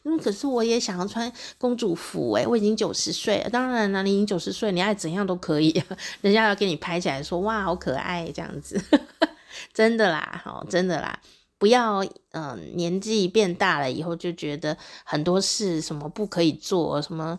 [0.05, 5.82] 因 为可是我也想要穿公主服诶，我已经九十岁了，当然了，你已经九十岁，你爱怎样都可以，
[6.22, 8.80] 人家要给你拍起来说哇，好可爱这样子，
[9.74, 11.18] 真的啦，好，真的啦。
[11.59, 17.39] 不要，嗯、年纪变大了以后就觉得很多事什么不可以做，什么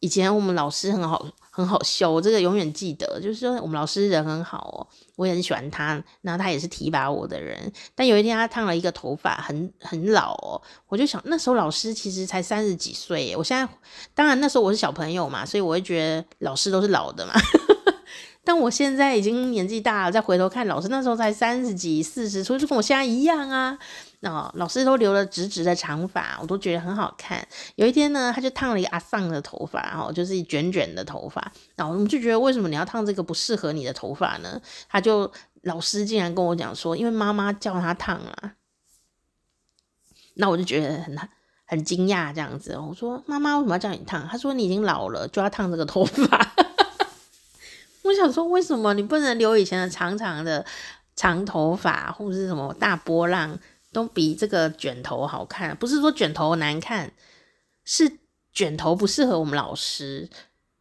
[0.00, 4.80] 以前我们老师很好，很好笑，我这个永远记得，就是说我们老师人很好哦，
[5.16, 13.70] 我也很喜欢他，然后他也是提拔我的人，但有一天他烫了一个头发，很很老哦，我就想那时候老师其实才三十几岁，我现在
[14.14, 17.34] 当然那时候我是小朋友嘛，所以我会觉得老师都是老的嘛。
[18.50, 23.78] 但我现在已经年纪大了，再回头看老师那时候才三十几、四十，所以就跟我现在一样啊。
[24.22, 27.46] 哦，老师都留了直直的长发，我都觉得很好看。
[27.76, 31.40] 有一天呢，他就烫了一个阿桑的头发，然哦，就是卷卷的头发。
[31.76, 34.60] 然后我们就觉得，为什么你要烫这个不适合你的头发呢？
[34.88, 35.30] 他就
[35.62, 38.54] 老师竟然跟我讲说，因为妈妈叫他烫啊。
[40.34, 41.16] 那我就觉得很
[41.66, 42.76] 很惊讶，这样子。
[42.76, 44.26] 我说妈妈为什么要叫你烫？
[44.26, 46.52] 他说你已经老了，就要烫这个头发。
[48.02, 50.64] 我想说，为什么你不能留以前的长长的
[51.14, 53.58] 长头发，或者是什么大波浪，
[53.92, 55.76] 都比这个卷头好看？
[55.76, 57.12] 不是说卷头难看，
[57.84, 58.10] 是
[58.52, 60.30] 卷头不适合我们老师。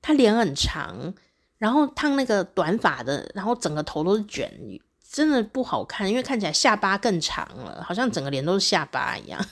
[0.01, 1.13] 他脸很长，
[1.57, 4.49] 然后烫那个短发的，然后整个头都是卷，
[5.11, 9.45] 真的不好看，因为看起来下巴更长了，好像整个脸都是下巴一样。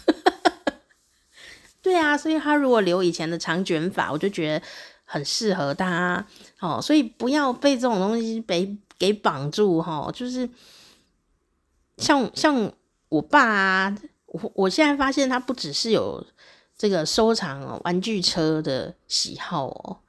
[1.84, 4.66] 对啊，所以他如果留以前的长卷发，我就觉得。
[5.10, 6.28] 很适合他，
[6.60, 10.50] 哦，所以不要被这种东西被给绑住，哈，就是
[11.96, 12.70] 像像
[13.08, 16.22] 我爸啊，我我现在发现他不只是有
[16.78, 20.00] 这个收藏玩具车的喜好哦，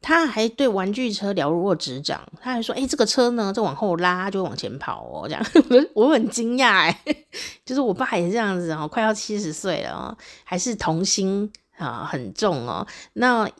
[0.00, 5.44] 他还对玩具车了若指掌，他还说，哎，这个车呢，这往后拉就往前跑哦，这样，
[5.94, 7.02] 我很惊讶，哎，
[7.66, 13.50] 就是我爸也是这样子哦，快要七十岁了哦，还是童心啊很重哦，那。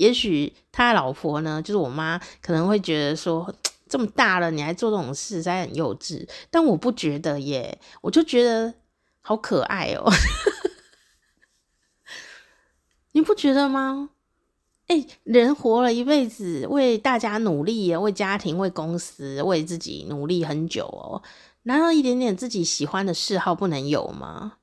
[0.00, 3.54] 也许他老婆呢，就是我妈，可能会觉得说，
[3.86, 6.26] 这么大了你还做这种事，实在很幼稚。
[6.50, 8.72] 但我不觉得耶，我就觉得
[9.20, 10.10] 好可爱哦。
[13.12, 14.08] 你不觉得吗？
[14.86, 21.22] 哎，人活了一辈子，为大家努力，为家庭、为公司、为自己努力很久哦，
[21.64, 24.54] 难道一点点自己喜欢的嗜好不能有吗？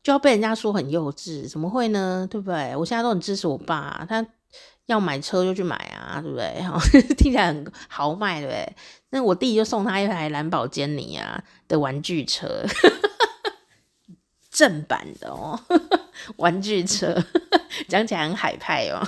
[0.00, 1.48] 就要被人家说很幼稚？
[1.48, 2.28] 怎么会呢？
[2.30, 2.76] 对不对？
[2.76, 4.24] 我现在都很支持我爸，他。
[4.90, 6.60] 要买车就去买啊，对不对？
[6.62, 6.78] 哈
[7.16, 8.76] 听起来很豪迈，对不对？
[9.10, 12.64] 那我弟就送他一台蓝宝坚尼啊的玩具车，
[14.50, 15.58] 正版的哦，
[16.36, 17.16] 玩具车，
[17.88, 19.00] 讲起来很海派哦。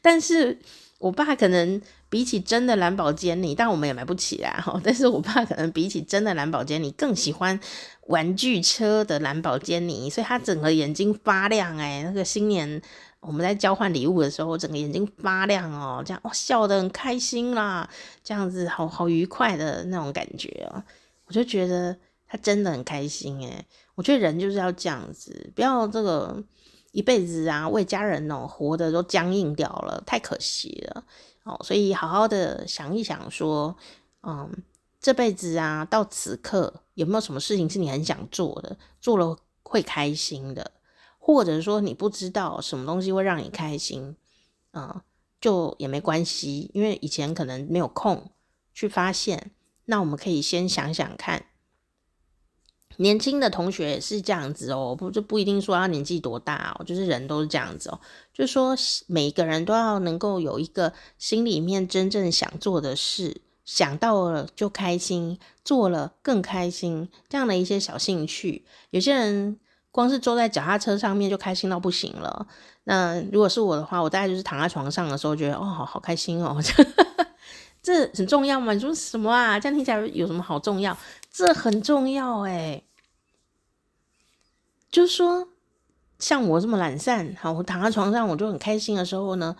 [0.00, 0.58] 但是
[0.98, 4.80] 我爸可能比起真的蓝宝坚尼，但我们也买不起啊哈。
[4.84, 7.58] 但是我爸可能比起真的蓝宝坚尼更喜欢
[8.06, 12.80] 玩具车的蓝宝坚尼，所以他整个眼睛发亮哎，那个新年。
[13.26, 17.88] 我们在交换礼物的时候，整个眼睛发亮哦，这样哇，笑得很开心啦，
[18.22, 20.82] 这样子好好愉快的那种感觉哦，
[21.26, 21.96] 我就觉得
[22.26, 23.64] 他真的很开心诶，
[23.94, 26.42] 我觉得人就是要这样子，不要这个
[26.92, 31.04] 一辈子啊为家人哦活得都僵硬掉了，太可惜了
[31.44, 31.58] 哦。
[31.64, 33.74] 所以好好的想一想，说，
[34.22, 34.50] 嗯，
[35.00, 40.70] 这辈子啊到此刻有没有什么事情是你很想做的，做了会开心的？
[41.26, 44.14] 或者说你不知道什么东西会让你开心，
[44.72, 45.04] 啊，
[45.40, 48.30] 就也没关系，因为以前可能没有空
[48.74, 49.52] 去发现。
[49.86, 51.46] 那我们可以先想想看，
[52.98, 57.98] 年轻的同学也是这样子哦，不就不一定说要年纪多大哦，就是人都是这样子哦，
[58.34, 69.58] 就是说每个人都要能够有一个心里面真正想做的事，想到了就开心，做了更开心，这样的一些小兴趣，有些人。
[69.94, 72.44] 光是坐在脚踏车上面就开心到不行了。
[72.82, 76.60] 那如果是我的话，我大概就是躺在床上的时候，觉得哦，好好开心哦，
[77.80, 78.72] 这很重要吗？
[78.72, 79.60] 你说什么啊？
[79.60, 80.98] 这样听起来有什么好重要？
[81.30, 82.82] 这很重要诶。
[84.90, 85.46] 就是说，
[86.18, 89.54] 像我这么懒散，好，我躺在床上我就很开心的时候呢，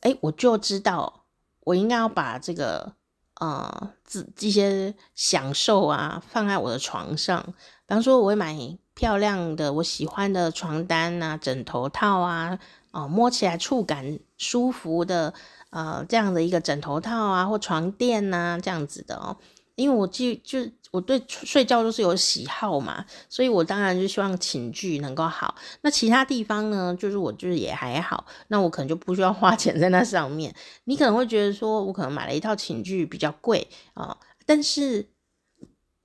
[0.00, 1.22] 诶，我就知道
[1.60, 2.92] 我应该要把这个
[3.36, 7.40] 呃这这些享受啊放在我的床上。
[7.86, 8.76] 比方说，我会买。
[8.98, 12.58] 漂亮的，我喜欢的床单啊、枕头套啊，
[12.90, 15.32] 哦，摸起来触感舒服的，
[15.70, 19.36] 呃，这样的一个枕头套啊或床垫呐，这样子的哦，
[19.76, 20.58] 因为我就就
[20.90, 25.54] 我对睡觉都是有喜好嘛，所以我当然就希望寝具能够好。
[25.82, 30.52] 那其他地方呢，就是我就是也还好，那我可能就不需要花钱在那上面。
[30.86, 35.06] 你可能会觉得说，我可能买了一套寝具比较贵啊，但是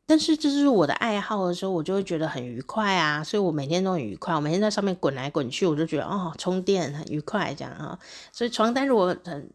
[0.06, 4.36] 但是这是我的爱好的时候，我就会觉得很愉快啊，所以我每天都很愉快。
[4.36, 7.98] 我每天在上面滚来滚去，我就觉得哦，充电很愉快这样啊。
[8.32, 9.50] 所以床单如果很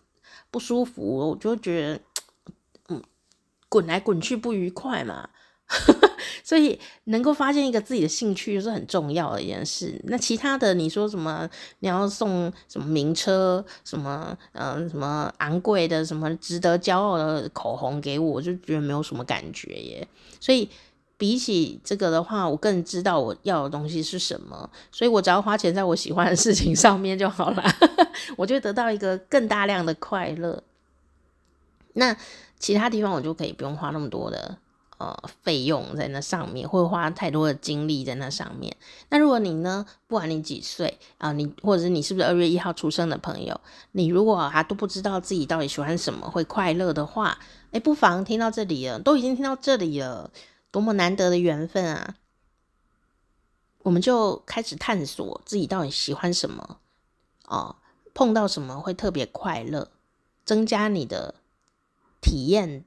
[0.50, 2.00] 不舒服，我就觉得
[2.88, 3.02] 嗯。
[3.70, 5.28] 滚来滚去不愉快嘛，
[6.42, 10.00] 所以能够发现一个自己的兴趣是很重要的一件事。
[10.04, 11.48] 那其他的你说什么？
[11.80, 13.62] 你要送什么名车？
[13.84, 16.04] 什么嗯、什么昂贵的？
[16.04, 18.32] 什么值得骄傲的口红给我？
[18.32, 20.08] 我就觉得没有什么感觉耶。
[20.40, 20.68] 所以
[21.18, 24.70] 比起这个的话，我更知道我要的东西是什么。
[24.90, 27.62] 所以我只要花钱在我喜欢的事情上面就好了，
[28.38, 30.62] 我就得到一个更大量的快乐。
[31.92, 32.16] 那。
[32.60, 34.58] 其他地方我就可以不用花那么多的
[34.98, 38.76] 呃费用在那上面，会花太多的精力在那上面。
[39.08, 43.60] 那如果你呢，不管你几岁啊，你或者是你是不是二月一号出生的朋友，
[43.92, 47.38] 你如果还都不知道自己到底喜欢什么，会快乐的话，
[47.70, 50.30] 哎，不妨听到这里了，都已经听到这里了，
[50.70, 52.16] 多么难得的缘分啊！
[53.84, 56.78] 我们就开始探索自己到底喜欢什么
[57.46, 57.76] 哦，
[58.12, 59.90] 碰到什么会特别快乐，
[60.44, 61.34] 增加你的。
[62.20, 62.84] 体验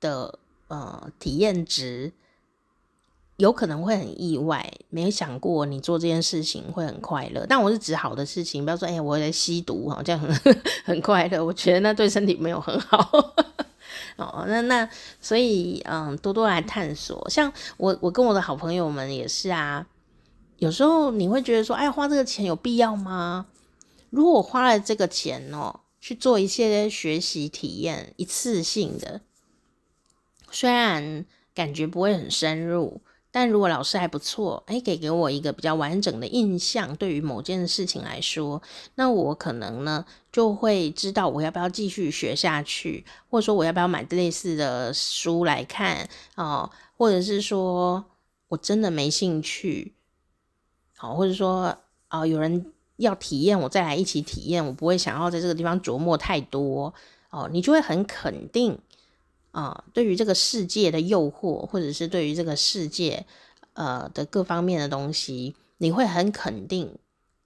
[0.00, 0.38] 的
[0.70, 2.12] 呃体验值
[3.36, 7.44] 有可能会很意外，没想过你做这件事情会很快乐。
[7.46, 10.34] 但我是指好的事情，不要说哎、欸，我在吸毒哈，这样很
[10.84, 11.44] 很快乐。
[11.44, 12.98] 我觉得那对身体没有很好
[14.16, 14.44] 哦。
[14.48, 14.88] 那那
[15.20, 17.28] 所以嗯，多多来探索。
[17.30, 19.86] 像我我跟我的好朋友们也是啊，
[20.58, 23.46] 有时候你会觉得说，哎，花这个钱有必要吗？
[24.10, 25.80] 如果我花了这个钱哦。
[26.02, 29.20] 去做一些学习体验，一次性的，
[30.50, 31.24] 虽然
[31.54, 38.60] 感觉不会很深入，但如果老师还不错，诶，给给我一个比较完整的印象，对于某件事情来说，
[38.96, 48.04] 那我可能呢就会知道我要不要继续学下去，或者说我要不要买类似的书来看哦，或者是说
[48.48, 49.94] 我真的没兴趣，
[50.96, 51.76] 好，或者说
[52.08, 52.72] 啊，有人。
[53.00, 54.62] 要体验，我再来一起体验。
[54.66, 56.92] 我不会想要在这个地方琢磨太多
[57.30, 58.78] 哦，你就会很肯定
[59.52, 63.26] 啊、对于这个世界的诱惑，或者是对于这个世界
[63.74, 66.98] 呃的各方面的东西，你会很肯定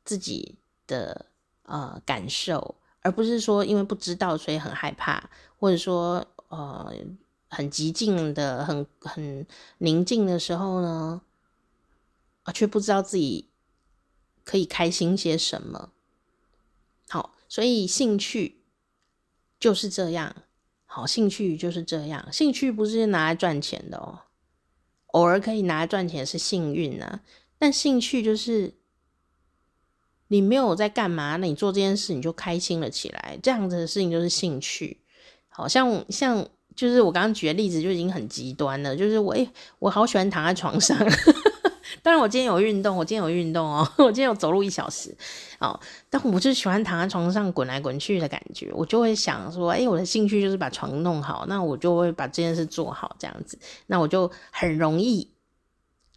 [0.05, 1.27] 自己的
[1.63, 6.93] 呃感受，而不是说因为不知道所以很害怕，或者说呃
[7.49, 9.47] 很寂静的、很很
[9.79, 11.23] 宁静的时候呢，
[12.43, 13.49] 啊，却不知道自己。
[14.47, 15.91] 可以开心些什么？
[17.09, 18.59] 好，所以兴趣
[19.59, 20.37] 就是这样。
[20.95, 22.25] 好，兴趣就是这样。
[22.31, 24.21] 兴趣不是拿来赚钱的哦，
[25.07, 27.19] 偶尔可以拿来赚钱是幸运啊。
[27.59, 28.75] 但兴趣就是
[30.29, 35.01] 你没有在干嘛，那你做这件事你就开心了起来，这样子的事情就是兴趣。
[35.49, 40.97] 好像像就是我刚刚举的例子就已经很极端了，就是我诶，我好喜欢躺在床上。
[42.03, 45.15] 当然，我今天有运动，我今天有运动哦， 我今天有走路一小时
[45.59, 45.79] 哦。
[46.11, 55.31] 但我就喜欢躺在床上滚来滚去的感觉，我就会想说，哎，我的兴趣就是把床弄好，那我就会把这件事做好，这样子，那我就很容易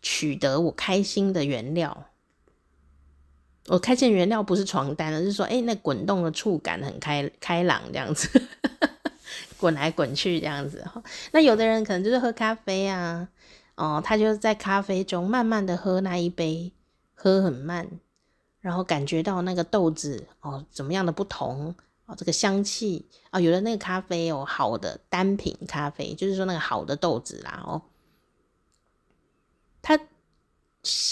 [0.01, 2.05] 取得我开心的原料。
[3.67, 8.41] 我开心的原料不是床单，而是说，哎，那滚动的触感很开开朗，这样子，
[9.59, 11.03] 滚来滚去这样子哈。
[11.31, 13.27] 那有的人可能就是喝咖啡啊。
[13.77, 16.71] 哦，他就是在咖啡中慢慢的喝那一杯，
[17.13, 17.87] 喝很慢，
[18.59, 21.75] 然后感觉到那个豆子哦怎么样的不同
[22.07, 27.83] 哦，这个香气啊、哦，有的那个咖啡哦，好的单品咖啡，就是说那个好的豆子啦哦，
[29.83, 29.99] 它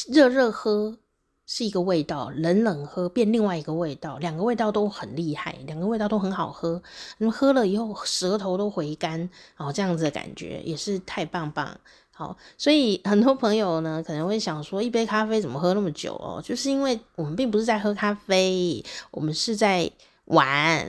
[0.07, 0.97] 热热喝
[1.45, 6.81] 是一个味道，冷冷喝变另外一个味道，两个味道都很厉害，两个味道都很好喝，
[7.19, 11.79] 那么喝了以后舌头都回甘哦，这样子的感觉也是太棒棒。
[12.17, 16.41] 好，所以很多朋友呢可能会想说，一杯咖啡怎么喝那么久哦？
[16.41, 19.91] 就是因为我们并不是在喝咖啡，我们是在
[20.23, 20.87] 玩，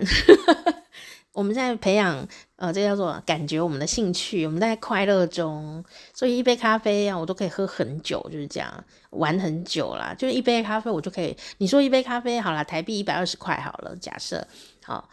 [1.34, 2.24] 我们在培养
[2.54, 10.14] 呃，这叫做感觉我们的兴趣，我们在快乐中，所以一杯咖啡啊，我都可以喝很久，就是这样玩很久啦。
[10.16, 14.46] 就是一杯咖啡，我就可以，你说一杯咖啡好啦，台币一百二十块好了，假设
[14.84, 15.10] 好。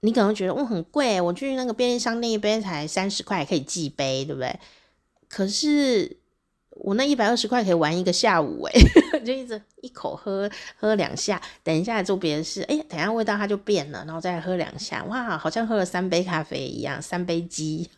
[0.00, 4.58] 你可能觉得哦很贵，我去那个便利商店一杯才三十块，可以寄杯，对不对？
[5.28, 6.16] 可是
[6.70, 8.80] 我那一百二十块可以玩一个下午，诶，
[9.26, 17.90] 就一直一口喝喝两下，等一下做别的事，诶，等下味道它就变了，然后再喝两下，哇，好像喝了三杯咖啡一样，三杯鸡，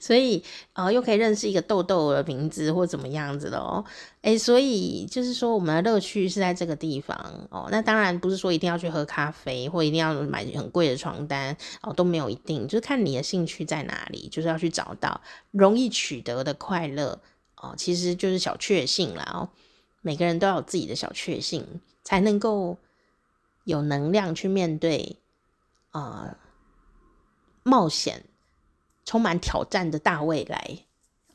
[0.00, 0.42] 所以
[0.72, 3.84] 呃，又可以认识一个豆豆的名字或怎么样子的哦。
[4.22, 7.16] 哎，所以就是说，我们的乐趣是在这个地方
[7.50, 7.68] 哦。
[7.70, 17.20] 那当然不是说一定要去喝咖啡，或一定要买很贵的床单哦，都没有一定，就是看你的兴趣在哪里，就是要去找到容易取得的快乐
[17.56, 17.74] 哦。
[17.76, 19.48] 其实就是小确幸啦哦。
[20.00, 22.78] 每个人都要有自己的小确幸，才能够
[23.64, 25.16] 有能量去面对
[25.90, 26.36] 啊、呃、
[27.62, 28.24] 冒险。
[29.08, 30.80] 充满挑战的大未来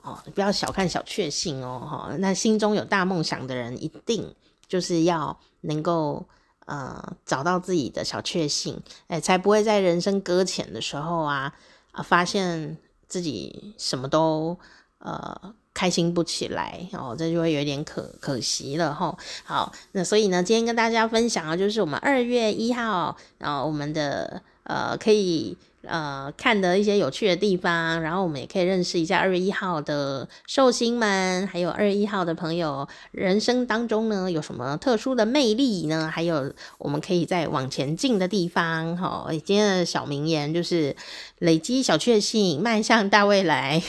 [0.04, 4.36] 哦，不要小看小确幸哦，哈，那心中有大梦想的人，一定
[4.68, 6.24] 就是要能够
[6.68, 11.52] 呃找到自己的小确幸，哎，才不会在人生搁浅的时候啊
[11.94, 14.56] 啊，发现自己什么都
[15.00, 19.18] 呃开心不起来哦，这就会有点可可惜了哈。
[19.46, 25.58] 好，那所以呢，今天跟大家分享的就是我们二月一号，然后我们的呃可以。
[25.86, 36.10] 呃，看的一些有趣的地方，然后我们也可以认识一下二月一号的寿星们，还有二月一号的朋友，人生当中呢有什么特殊的魅力呢？
[36.14, 38.96] 还有我们可以再往前进的地方。
[38.96, 40.96] 好，今天的小名言就是
[41.40, 43.82] 累积小确幸，迈向大未来。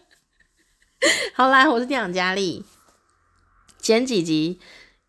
[1.34, 2.62] 好啦，我是店长佳丽，
[3.80, 4.60] 前几集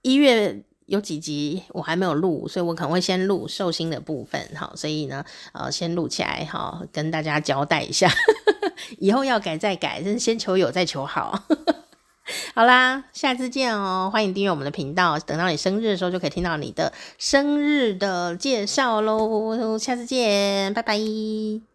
[0.04, 0.64] 一月。
[0.92, 5.24] 有几集我还没有录，所以我可能会先录寿星的部分，好，所以呢，
[5.54, 8.12] 呃，先录起来，好，跟大家交代一下，
[9.00, 11.46] 以后要改再改，真是先求有再求好。
[12.54, 21.70] 好啦，下次见哦，欢迎订阅我们的频道，等到你生日的时候就可以听到你的生日的介绍喽，下次见，拜拜。